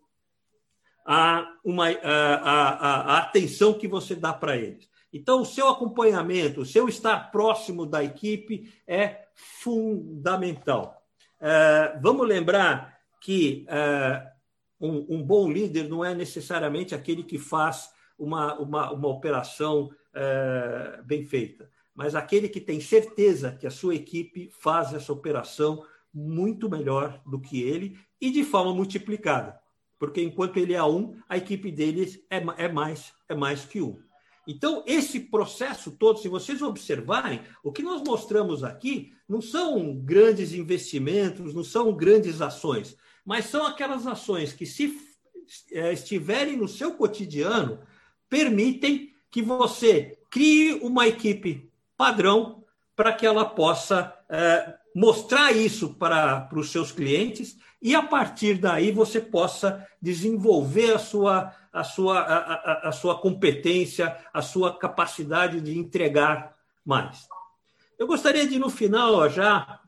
à, 1.05 1.47
uma, 1.63 1.87
a 1.87 3.19
atenção 3.19 3.73
que 3.73 3.87
você 3.87 4.13
dá 4.13 4.33
para 4.33 4.57
eles. 4.57 4.89
Então, 5.11 5.41
o 5.41 5.45
seu 5.45 5.69
acompanhamento, 5.69 6.61
o 6.61 6.65
seu 6.65 6.89
estar 6.89 7.31
próximo 7.31 7.85
da 7.85 8.03
equipe 8.03 8.73
é 8.85 9.25
fundamental. 9.33 11.01
É, 11.39 11.97
vamos 12.01 12.27
lembrar 12.27 12.99
que 13.21 13.65
é, 13.69 14.27
um, 14.81 15.15
um, 15.15 15.23
bom 15.23 15.49
líder 15.49 15.87
não 15.87 16.03
é 16.03 16.13
necessariamente 16.13 16.93
aquele 16.93 17.23
que 17.23 17.39
faz 17.39 17.89
uma, 18.17 18.55
uma, 18.59 18.91
uma 18.91 19.07
operação 19.07 19.89
é, 20.13 21.01
bem 21.05 21.23
feita 21.23 21.69
mas 21.99 22.15
aquele 22.15 22.47
que 22.47 22.61
tem 22.61 22.79
certeza 22.79 23.51
que 23.51 23.67
a 23.67 23.69
sua 23.69 23.93
equipe 23.93 24.49
faz 24.57 24.93
essa 24.93 25.11
operação 25.11 25.85
muito 26.13 26.69
melhor 26.69 27.21
do 27.25 27.41
que 27.41 27.61
ele 27.61 27.99
e 28.21 28.31
de 28.31 28.41
forma 28.41 28.73
multiplicada. 28.73 29.59
Porque 29.99 30.21
enquanto 30.21 30.55
ele 30.55 30.73
é 30.73 30.81
um, 30.81 31.19
a 31.27 31.35
equipe 31.35 31.69
dele 31.69 32.23
é, 32.29 32.37
é, 32.37 32.71
mais, 32.71 33.11
é 33.27 33.35
mais 33.35 33.65
que 33.65 33.81
um. 33.81 33.99
Então, 34.47 34.81
esse 34.87 35.19
processo 35.19 35.91
todo, 35.91 36.19
se 36.19 36.29
vocês 36.29 36.61
observarem, 36.61 37.41
o 37.61 37.69
que 37.69 37.83
nós 37.83 38.01
mostramos 38.01 38.63
aqui 38.63 39.11
não 39.27 39.41
são 39.41 39.93
grandes 39.93 40.53
investimentos, 40.53 41.53
não 41.53 41.65
são 41.65 41.93
grandes 41.93 42.39
ações, 42.39 42.95
mas 43.25 43.47
são 43.47 43.65
aquelas 43.67 44.07
ações 44.07 44.53
que, 44.53 44.65
se 44.65 44.97
é, 45.73 45.91
estiverem 45.91 46.55
no 46.55 46.69
seu 46.69 46.93
cotidiano, 46.93 47.81
permitem 48.29 49.13
que 49.29 49.41
você 49.41 50.17
crie 50.29 50.75
uma 50.75 51.05
equipe 51.05 51.68
padrão 51.99 52.63
para 52.95 53.11
que 53.11 53.25
ela 53.25 53.43
possa 53.43 54.15
é, 54.29 54.73
mostrar 54.95 55.51
isso 55.51 55.95
para, 55.95 56.39
para 56.39 56.57
os 56.57 56.71
seus 56.71 56.93
clientes 56.93 57.57
e, 57.81 57.93
a 57.93 58.01
partir 58.01 58.57
daí, 58.57 58.89
você 58.89 59.19
possa 59.19 59.85
desenvolver 60.01 60.93
a 60.93 60.99
sua, 60.99 61.53
a 61.73 61.83
sua, 61.83 62.19
a, 62.19 62.53
a, 62.53 62.89
a 62.89 62.91
sua 62.93 63.19
competência, 63.19 64.15
a 64.33 64.41
sua 64.41 64.77
capacidade 64.77 65.59
de 65.59 65.77
entregar 65.77 66.55
mais. 66.85 67.27
Eu 67.97 68.07
gostaria 68.07 68.47
de, 68.47 68.57
no 68.57 68.69
final, 68.69 69.29
já, 69.29 69.81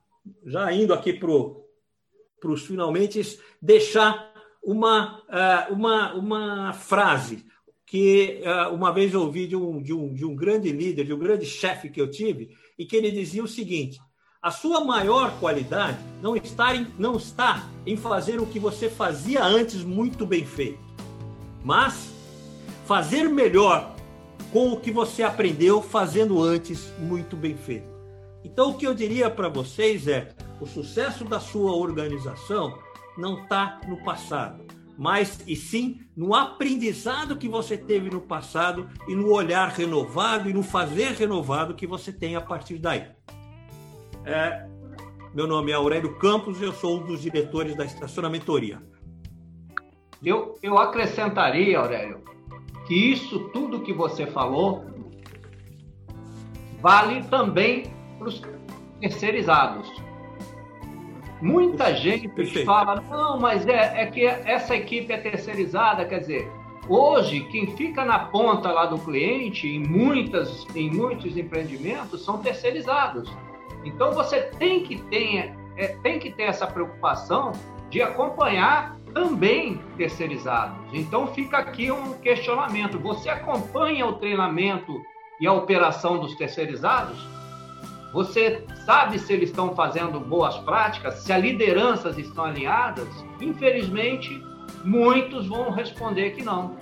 já 0.46 0.72
indo 0.74 0.94
aqui 0.94 1.14
para 1.14 2.52
os 2.52 2.66
finalmente, 2.66 3.40
deixar 3.62 4.34
uma, 4.62 5.20
uh, 5.20 5.74
uma, 5.74 6.14
uma 6.14 6.74
frase 6.74 7.46
que 7.92 8.42
uh, 8.46 8.74
uma 8.74 8.94
vez 8.94 9.14
eu 9.14 9.20
ouvi 9.20 9.46
de 9.46 9.54
um, 9.54 9.82
de, 9.82 9.92
um, 9.94 10.14
de 10.14 10.24
um 10.24 10.34
grande 10.34 10.72
líder, 10.72 11.04
de 11.04 11.14
um 11.14 11.20
grande 11.20 11.46
chefe 11.46 11.90
que 11.90 12.00
eu 12.00 12.10
tive, 12.10 12.56
e 12.80 12.86
que 12.86 12.96
ele 12.96 13.12
dizia 13.12 13.44
o 13.44 13.48
seguinte: 13.50 14.00
a 14.42 14.50
sua 14.50 14.82
maior 14.86 15.38
qualidade 15.42 15.98
não 16.22 16.34
está, 16.34 16.74
em, 16.74 16.88
não 16.98 17.18
está 17.18 17.70
em 17.86 17.98
fazer 17.98 18.40
o 18.40 18.46
que 18.46 18.60
você 18.60 18.90
fazia 18.90 19.44
antes 19.44 19.84
muito 19.84 20.26
bem 20.26 20.46
feito, 20.46 20.80
mas 21.66 22.10
fazer 22.86 23.28
melhor 23.28 23.94
com 24.54 24.72
o 24.72 24.80
que 24.80 24.90
você 24.90 25.22
aprendeu 25.22 25.82
fazendo 25.82 26.42
antes 26.42 26.94
muito 26.98 27.36
bem 27.36 27.58
feito. 27.58 27.92
Então, 28.42 28.70
o 28.70 28.78
que 28.78 28.88
eu 28.88 28.94
diria 28.94 29.30
para 29.30 29.50
vocês 29.50 30.08
é: 30.08 30.34
o 30.62 30.66
sucesso 30.66 31.26
da 31.26 31.42
sua 31.42 31.76
organização 31.76 32.74
não 33.18 33.44
está 33.44 33.82
no 33.86 34.02
passado 34.02 34.64
mas 35.02 35.44
e 35.48 35.56
sim 35.56 36.02
no 36.16 36.36
aprendizado 36.36 37.36
que 37.36 37.50
você 37.50 37.76
teve 37.76 38.12
no 38.12 38.22
passado 38.22 38.88
e 39.08 39.16
no 39.16 39.34
olhar 39.34 39.70
renovado 39.70 40.48
e 40.48 40.54
no 40.54 40.62
fazer 40.62 41.14
renovado 41.14 41.74
que 41.74 41.88
você 41.88 42.14
tem 42.14 42.36
a 42.36 42.42
partir 42.42 42.78
daí. 42.78 43.08
É, 44.24 44.64
meu 45.34 45.48
nome 45.48 45.72
é 45.72 45.74
Aurélio 45.74 46.20
Campos, 46.20 46.62
eu 46.62 46.72
sou 46.72 47.00
um 47.00 47.04
dos 47.04 47.24
diretores 47.24 47.76
da 47.76 47.84
Estacionamentoria. 47.84 48.80
Eu, 50.24 50.60
eu 50.62 50.78
acrescentaria, 50.78 51.80
Aurélio, 51.80 52.24
que 52.86 52.94
isso 52.94 53.50
tudo 53.50 53.82
que 53.82 53.92
você 53.92 54.28
falou 54.28 54.86
vale 56.80 57.24
também 57.24 57.92
para 58.20 58.28
os 58.28 58.40
terceirizados. 59.00 59.92
Muita 61.42 61.96
gente 61.96 62.28
Perfeito. 62.28 62.66
fala, 62.66 63.02
não, 63.10 63.40
mas 63.40 63.68
é, 63.68 64.04
é 64.04 64.06
que 64.06 64.26
essa 64.26 64.76
equipe 64.76 65.12
é 65.12 65.18
terceirizada, 65.18 66.06
quer 66.06 66.20
dizer, 66.20 66.52
hoje 66.88 67.42
quem 67.52 67.76
fica 67.76 68.06
na 68.06 68.20
ponta 68.20 68.72
lá 68.72 68.86
do 68.86 69.00
cliente, 69.00 69.68
em, 69.68 69.80
muitas, 69.80 70.68
em 70.76 70.92
muitos 70.92 71.36
empreendimentos, 71.36 72.24
são 72.24 72.38
terceirizados. 72.38 73.32
Então 73.84 74.12
você 74.12 74.42
tem 74.60 74.84
que 74.84 75.02
ter, 75.04 75.56
é, 75.76 75.88
tem 76.04 76.20
que 76.20 76.32
ter 76.32 76.44
essa 76.44 76.68
preocupação 76.68 77.52
de 77.90 78.02
acompanhar 78.02 78.98
também 79.14 79.80
terceirizados. 79.98 80.78
Então 80.94 81.28
fica 81.28 81.58
aqui 81.58 81.92
um 81.92 82.14
questionamento: 82.20 83.00
você 83.00 83.30
acompanha 83.30 84.06
o 84.06 84.14
treinamento 84.14 85.02
e 85.40 85.48
a 85.48 85.54
operação 85.54 86.20
dos 86.20 86.36
terceirizados? 86.36 87.41
Você 88.14 88.66
sabe 88.86 89.20
se 89.20 89.32
eles 89.32 89.50
estão 89.50 89.74
fazendo 89.76 90.20
boas 90.20 90.58
práticas, 90.60 91.16
se 91.16 91.32
as 91.32 91.42
lideranças 91.42 92.18
estão 92.18 92.46
alinhadas? 92.46 93.08
Infelizmente, 93.40 94.44
muitos 94.84 95.48
vão 95.48 95.72
responder 95.72 96.32
que 96.32 96.44
não, 96.44 96.76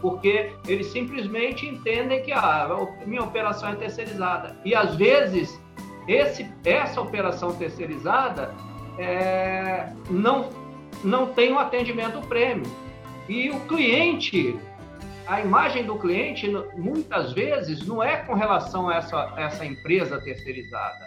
porque 0.00 0.52
eles 0.66 0.86
simplesmente 0.88 1.66
entendem 1.66 2.22
que 2.22 2.32
a 2.32 2.38
ah, 2.38 2.86
minha 3.06 3.22
operação 3.22 3.70
é 3.70 3.74
terceirizada. 3.76 4.56
E 4.64 4.74
às 4.74 4.94
vezes, 4.96 5.60
esse, 6.08 6.50
essa 6.64 7.00
operação 7.00 7.54
terceirizada 7.54 8.54
é, 8.98 9.92
não, 10.10 10.48
não 11.02 11.26
tem 11.26 11.52
um 11.52 11.58
atendimento 11.58 12.20
prêmio. 12.26 12.70
E 13.28 13.50
o 13.50 13.60
cliente 13.60 14.58
a 15.26 15.40
imagem 15.40 15.84
do 15.84 15.96
cliente, 15.98 16.48
muitas 16.76 17.32
vezes, 17.32 17.86
não 17.86 18.02
é 18.02 18.16
com 18.18 18.34
relação 18.34 18.88
a 18.88 18.96
essa, 18.96 19.34
essa 19.36 19.64
empresa 19.64 20.20
terceirizada. 20.20 21.06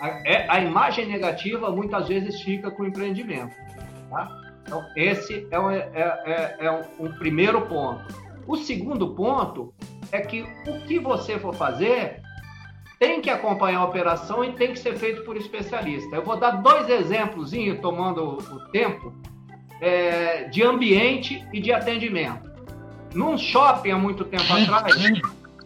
A, 0.00 0.08
é, 0.24 0.46
a 0.48 0.60
imagem 0.60 1.06
negativa, 1.06 1.70
muitas 1.70 2.08
vezes, 2.08 2.40
fica 2.42 2.70
com 2.70 2.82
o 2.82 2.86
empreendimento. 2.86 3.54
Tá? 4.10 4.28
Então, 4.62 4.84
esse 4.96 5.46
é, 5.50 5.58
um, 5.58 5.70
é, 5.70 5.88
é, 5.94 6.56
é 6.60 6.70
um, 6.70 7.06
um 7.06 7.12
primeiro 7.12 7.62
ponto. 7.62 8.04
O 8.46 8.56
segundo 8.56 9.14
ponto 9.14 9.72
é 10.10 10.20
que 10.20 10.44
o 10.66 10.80
que 10.86 10.98
você 10.98 11.38
for 11.38 11.54
fazer 11.54 12.22
tem 12.98 13.20
que 13.20 13.30
acompanhar 13.30 13.80
a 13.80 13.84
operação 13.84 14.44
e 14.44 14.52
tem 14.52 14.72
que 14.72 14.78
ser 14.78 14.96
feito 14.96 15.22
por 15.22 15.36
especialista. 15.36 16.16
Eu 16.16 16.24
vou 16.24 16.36
dar 16.36 16.62
dois 16.62 16.88
exemplos, 16.88 17.52
tomando 17.80 18.38
o 18.38 18.60
tempo, 18.70 19.12
é, 19.80 20.44
de 20.44 20.62
ambiente 20.62 21.46
e 21.52 21.60
de 21.60 21.72
atendimento. 21.72 22.43
Num 23.14 23.38
shopping 23.38 23.92
há 23.92 23.98
muito 23.98 24.24
tempo 24.24 24.52
atrás, 24.52 24.96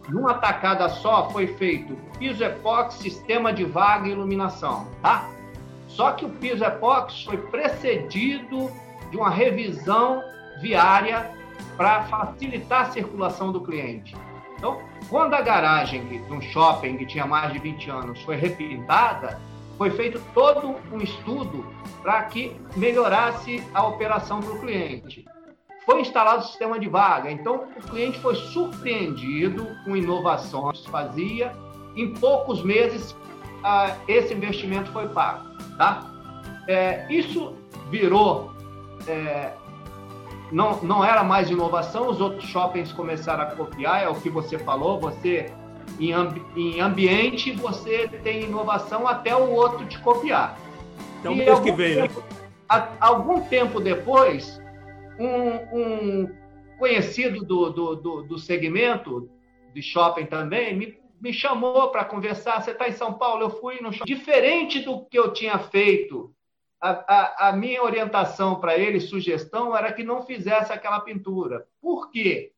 numa 0.07 0.35
tacada 0.35 0.87
só 0.87 1.29
foi 1.31 1.47
feito 1.47 1.97
piso 2.19 2.43
epóxi, 2.43 3.01
sistema 3.01 3.51
de 3.51 3.65
vaga 3.65 4.07
e 4.07 4.11
iluminação, 4.11 4.87
tá? 5.01 5.27
Só 5.87 6.11
que 6.11 6.25
o 6.25 6.29
piso 6.29 6.63
epóxi 6.63 7.25
foi 7.25 7.37
precedido 7.37 8.71
de 9.09 9.17
uma 9.17 9.31
revisão 9.31 10.21
viária 10.61 11.31
para 11.75 12.03
facilitar 12.03 12.81
a 12.81 12.91
circulação 12.91 13.51
do 13.51 13.61
cliente. 13.61 14.15
Então, 14.55 14.79
quando 15.09 15.33
a 15.33 15.41
garagem 15.41 16.05
de 16.05 16.31
um 16.31 16.41
shopping 16.41 16.97
que 16.97 17.05
tinha 17.05 17.25
mais 17.25 17.51
de 17.51 17.59
20 17.59 17.89
anos 17.89 18.21
foi 18.21 18.35
repintada, 18.35 19.39
foi 19.75 19.89
feito 19.89 20.21
todo 20.35 20.75
um 20.91 20.97
estudo 21.01 21.65
para 22.03 22.23
que 22.23 22.55
melhorasse 22.75 23.63
a 23.73 23.87
operação 23.87 24.39
para 24.39 24.51
o 24.51 24.59
cliente 24.59 25.25
foi 25.89 26.01
instalado 26.01 26.43
o 26.43 26.45
sistema 26.45 26.79
de 26.79 26.87
vaga. 26.87 27.31
Então, 27.31 27.67
o 27.75 27.81
cliente 27.89 28.19
foi 28.19 28.35
surpreendido 28.35 29.67
com 29.83 29.95
inovações 29.95 30.81
que 30.81 30.91
fazia. 30.91 31.51
Em 31.95 32.13
poucos 32.13 32.63
meses, 32.63 33.15
ah, 33.63 33.95
esse 34.07 34.31
investimento 34.35 34.91
foi 34.91 35.07
pago. 35.07 35.47
Tá? 35.77 36.05
É, 36.67 37.07
isso 37.09 37.55
virou. 37.89 38.51
É, 39.07 39.53
não, 40.51 40.79
não 40.83 41.03
era 41.03 41.23
mais 41.23 41.49
inovação, 41.49 42.09
os 42.09 42.21
outros 42.21 42.47
shoppings 42.47 42.91
começaram 42.91 43.43
a 43.43 43.47
copiar, 43.47 44.03
é 44.03 44.07
o 44.07 44.13
que 44.13 44.29
você 44.29 44.59
falou. 44.59 44.99
Você, 44.99 45.51
em, 45.99 46.13
ambi 46.13 46.43
em 46.55 46.81
ambiente, 46.81 47.51
você 47.51 48.07
tem 48.21 48.43
inovação 48.43 49.07
até 49.07 49.35
o 49.35 49.49
outro 49.51 49.87
te 49.87 49.97
copiar. 49.99 50.55
Então, 51.19 51.33
mês 51.33 51.59
que 51.59 51.71
vem, 51.71 51.95
tempo, 52.03 52.19
né? 52.19 52.87
algum 52.99 53.41
tempo 53.41 53.79
depois, 53.79 54.61
um, 55.19 56.23
um 56.23 56.35
conhecido 56.77 57.43
do, 57.45 57.69
do, 57.69 57.95
do, 57.95 58.23
do, 58.23 58.39
segmento 58.39 59.29
de 59.73 59.81
shopping 59.81 60.25
também 60.25 60.75
me, 60.75 60.97
me 61.19 61.33
chamou 61.33 61.89
para 61.89 62.05
conversar. 62.05 62.61
Você 62.61 62.71
está 62.71 62.87
em 62.87 62.93
São 62.93 63.13
Paulo? 63.13 63.43
Eu 63.43 63.49
fui 63.49 63.81
no 63.81 63.91
shopping. 63.91 64.13
Diferente 64.13 64.79
do 64.79 65.05
que 65.05 65.19
eu 65.19 65.33
tinha 65.33 65.59
feito, 65.59 66.33
a, 66.81 66.89
a, 66.91 67.49
a 67.49 67.53
minha 67.53 67.83
orientação 67.83 68.59
para 68.59 68.77
ele, 68.77 69.01
sugestão, 69.01 69.75
era 69.75 69.91
que 69.91 70.03
não 70.03 70.25
fizesse 70.25 70.71
aquela 70.71 71.01
pintura. 71.01 71.67
Por 71.81 72.09
quê? 72.09 72.53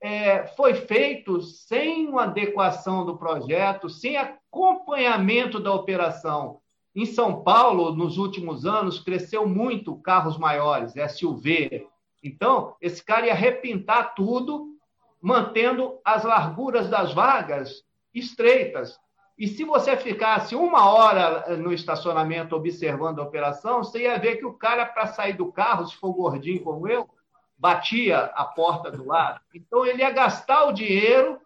É, 0.00 0.46
foi 0.48 0.74
feito 0.74 1.40
sem 1.40 2.08
uma 2.08 2.24
adequação 2.24 3.04
do 3.04 3.16
projeto, 3.16 3.88
sem 3.88 4.16
acompanhamento 4.16 5.60
da 5.60 5.72
operação. 5.72 6.61
Em 6.94 7.06
São 7.06 7.42
Paulo, 7.42 7.94
nos 7.94 8.18
últimos 8.18 8.66
anos, 8.66 8.98
cresceu 8.98 9.48
muito 9.48 9.96
carros 9.96 10.36
maiores, 10.36 10.92
SUV. 10.94 11.88
Então, 12.22 12.76
esse 12.80 13.02
cara 13.02 13.26
ia 13.26 13.34
repintar 13.34 14.14
tudo, 14.14 14.76
mantendo 15.20 15.98
as 16.04 16.22
larguras 16.22 16.90
das 16.90 17.14
vagas 17.14 17.82
estreitas. 18.14 19.00
E 19.38 19.48
se 19.48 19.64
você 19.64 19.96
ficasse 19.96 20.54
uma 20.54 20.90
hora 20.90 21.56
no 21.56 21.72
estacionamento 21.72 22.54
observando 22.54 23.20
a 23.20 23.24
operação, 23.24 23.82
você 23.82 24.02
ia 24.02 24.18
ver 24.18 24.36
que 24.36 24.44
o 24.44 24.52
cara, 24.52 24.84
para 24.84 25.06
sair 25.06 25.32
do 25.32 25.50
carro, 25.50 25.86
se 25.86 25.96
for 25.96 26.12
gordinho 26.12 26.62
como 26.62 26.86
eu, 26.86 27.08
batia 27.56 28.24
a 28.34 28.44
porta 28.44 28.90
do 28.90 29.06
lado. 29.06 29.40
Então, 29.54 29.86
ele 29.86 30.02
ia 30.02 30.10
gastar 30.10 30.64
o 30.64 30.72
dinheiro, 30.72 31.40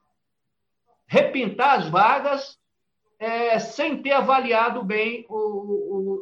repintar 1.06 1.78
as 1.78 1.88
vagas 1.88 2.58
é, 3.18 3.58
sem 3.58 4.02
ter 4.02 4.12
avaliado 4.12 4.82
bem 4.82 5.24
o, 5.28 5.36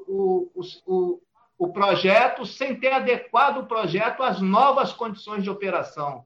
o, 0.07 0.51
o, 0.87 1.23
o, 1.59 1.73
projeto, 1.73 2.47
sem 2.47 2.79
ter 2.79 2.93
adequado 2.93 3.59
o 3.59 3.67
projeto 3.67 4.23
às 4.23 4.41
novas 4.41 4.93
condições 4.93 5.43
de 5.43 5.51
operação. 5.51 6.25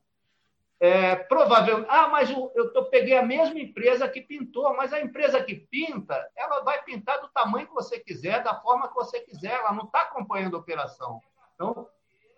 É, 0.81 1.16
provavelmente, 1.16 1.89
ah, 1.91 2.09
mas 2.09 2.31
eu, 2.31 2.53
eu 2.55 2.85
peguei 2.85 3.16
a 3.16 3.23
mesma 3.23 3.59
empresa 3.59 4.07
que 4.07 4.21
pintou, 4.21 4.77
mas 4.77 4.93
a 4.93 5.01
empresa 5.01 5.43
que 5.43 5.55
pinta, 5.55 6.31
ela 6.37 6.61
vai 6.61 6.83
pintar 6.85 7.21
do 7.21 7.29
tamanho 7.29 7.66
que 7.66 7.75
você 7.75 7.99
quiser, 7.99 8.45
da 8.45 8.55
forma 8.61 8.89
que 8.89 8.95
você 8.95 9.19
quiser, 9.21 9.55
ela 9.55 9.73
não 9.73 9.87
está 9.87 10.03
acompanhando 10.03 10.55
a 10.55 10.61
operação. 10.61 11.21
Então, 11.55 11.89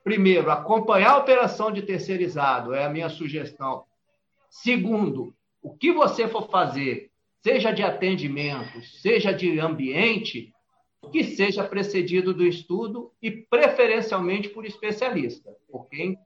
primeiro, 0.02 0.50
acompanhar 0.50 1.10
a 1.10 1.18
operação 1.18 1.70
de 1.70 1.82
terceirizado 1.82 2.72
é 2.72 2.84
a 2.84 2.88
minha 2.88 3.10
sugestão. 3.10 3.84
Segundo, 4.48 5.34
o 5.60 5.76
que 5.76 5.92
você 5.92 6.26
for 6.26 6.48
fazer 6.48 7.09
seja 7.42 7.72
de 7.72 7.82
atendimento, 7.82 8.82
seja 8.82 9.32
de 9.32 9.58
ambiente, 9.58 10.52
que 11.10 11.24
seja 11.24 11.64
precedido 11.64 12.34
do 12.34 12.46
estudo 12.46 13.10
e 13.22 13.30
preferencialmente 13.30 14.48
por 14.50 14.66
especialista, 14.66 15.50
por 15.70 15.88
quem 15.88 16.18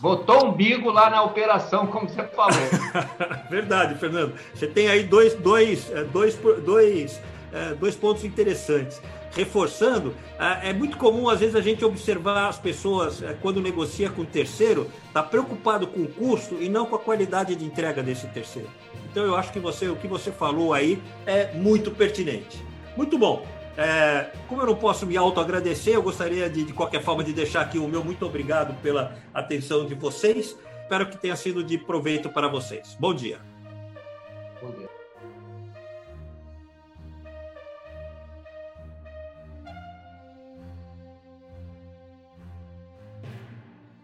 botou 0.00 0.48
umbigo 0.48 0.90
lá 0.90 1.08
na 1.08 1.22
operação, 1.22 1.86
como 1.86 2.08
você 2.08 2.26
falou. 2.28 2.52
Verdade, 3.48 3.98
Fernando. 3.98 4.34
Você 4.52 4.66
tem 4.66 4.88
aí 4.88 5.04
dois, 5.04 5.34
dois, 5.34 5.90
é, 5.90 6.04
dois, 6.04 6.36
dois, 6.64 7.22
é, 7.52 7.74
dois 7.74 7.94
pontos 7.94 8.24
interessantes. 8.24 9.00
Reforçando, 9.34 10.14
é, 10.38 10.70
é 10.70 10.72
muito 10.72 10.98
comum 10.98 11.28
às 11.28 11.40
vezes 11.40 11.54
a 11.54 11.60
gente 11.60 11.84
observar 11.84 12.48
as 12.48 12.58
pessoas 12.58 13.22
quando 13.40 13.60
negocia 13.60 14.10
com 14.10 14.22
o 14.22 14.26
terceiro, 14.26 14.90
está 15.06 15.22
preocupado 15.22 15.86
com 15.86 16.02
o 16.02 16.08
custo 16.08 16.56
e 16.60 16.68
não 16.68 16.86
com 16.86 16.96
a 16.96 16.98
qualidade 16.98 17.54
de 17.54 17.64
entrega 17.64 18.02
desse 18.02 18.26
terceiro. 18.28 18.68
Então 19.16 19.24
eu 19.24 19.34
acho 19.34 19.50
que 19.50 19.58
você, 19.58 19.88
o 19.88 19.96
que 19.96 20.06
você 20.06 20.30
falou 20.30 20.74
aí 20.74 21.02
é 21.24 21.50
muito 21.54 21.90
pertinente. 21.90 22.62
Muito 22.94 23.16
bom. 23.16 23.46
É, 23.74 24.30
como 24.46 24.60
eu 24.60 24.66
não 24.66 24.76
posso 24.76 25.06
me 25.06 25.16
auto-agradecer, 25.16 25.94
eu 25.94 26.02
gostaria 26.02 26.50
de, 26.50 26.64
de 26.64 26.74
qualquer 26.74 27.02
forma 27.02 27.24
de 27.24 27.32
deixar 27.32 27.62
aqui 27.62 27.78
o 27.78 27.88
meu 27.88 28.04
muito 28.04 28.26
obrigado 28.26 28.78
pela 28.82 29.16
atenção 29.32 29.86
de 29.86 29.94
vocês. 29.94 30.54
Espero 30.82 31.06
que 31.06 31.16
tenha 31.16 31.34
sido 31.34 31.64
de 31.64 31.78
proveito 31.78 32.28
para 32.28 32.46
vocês. 32.46 32.94
Bom 33.00 33.14
dia. 33.14 33.55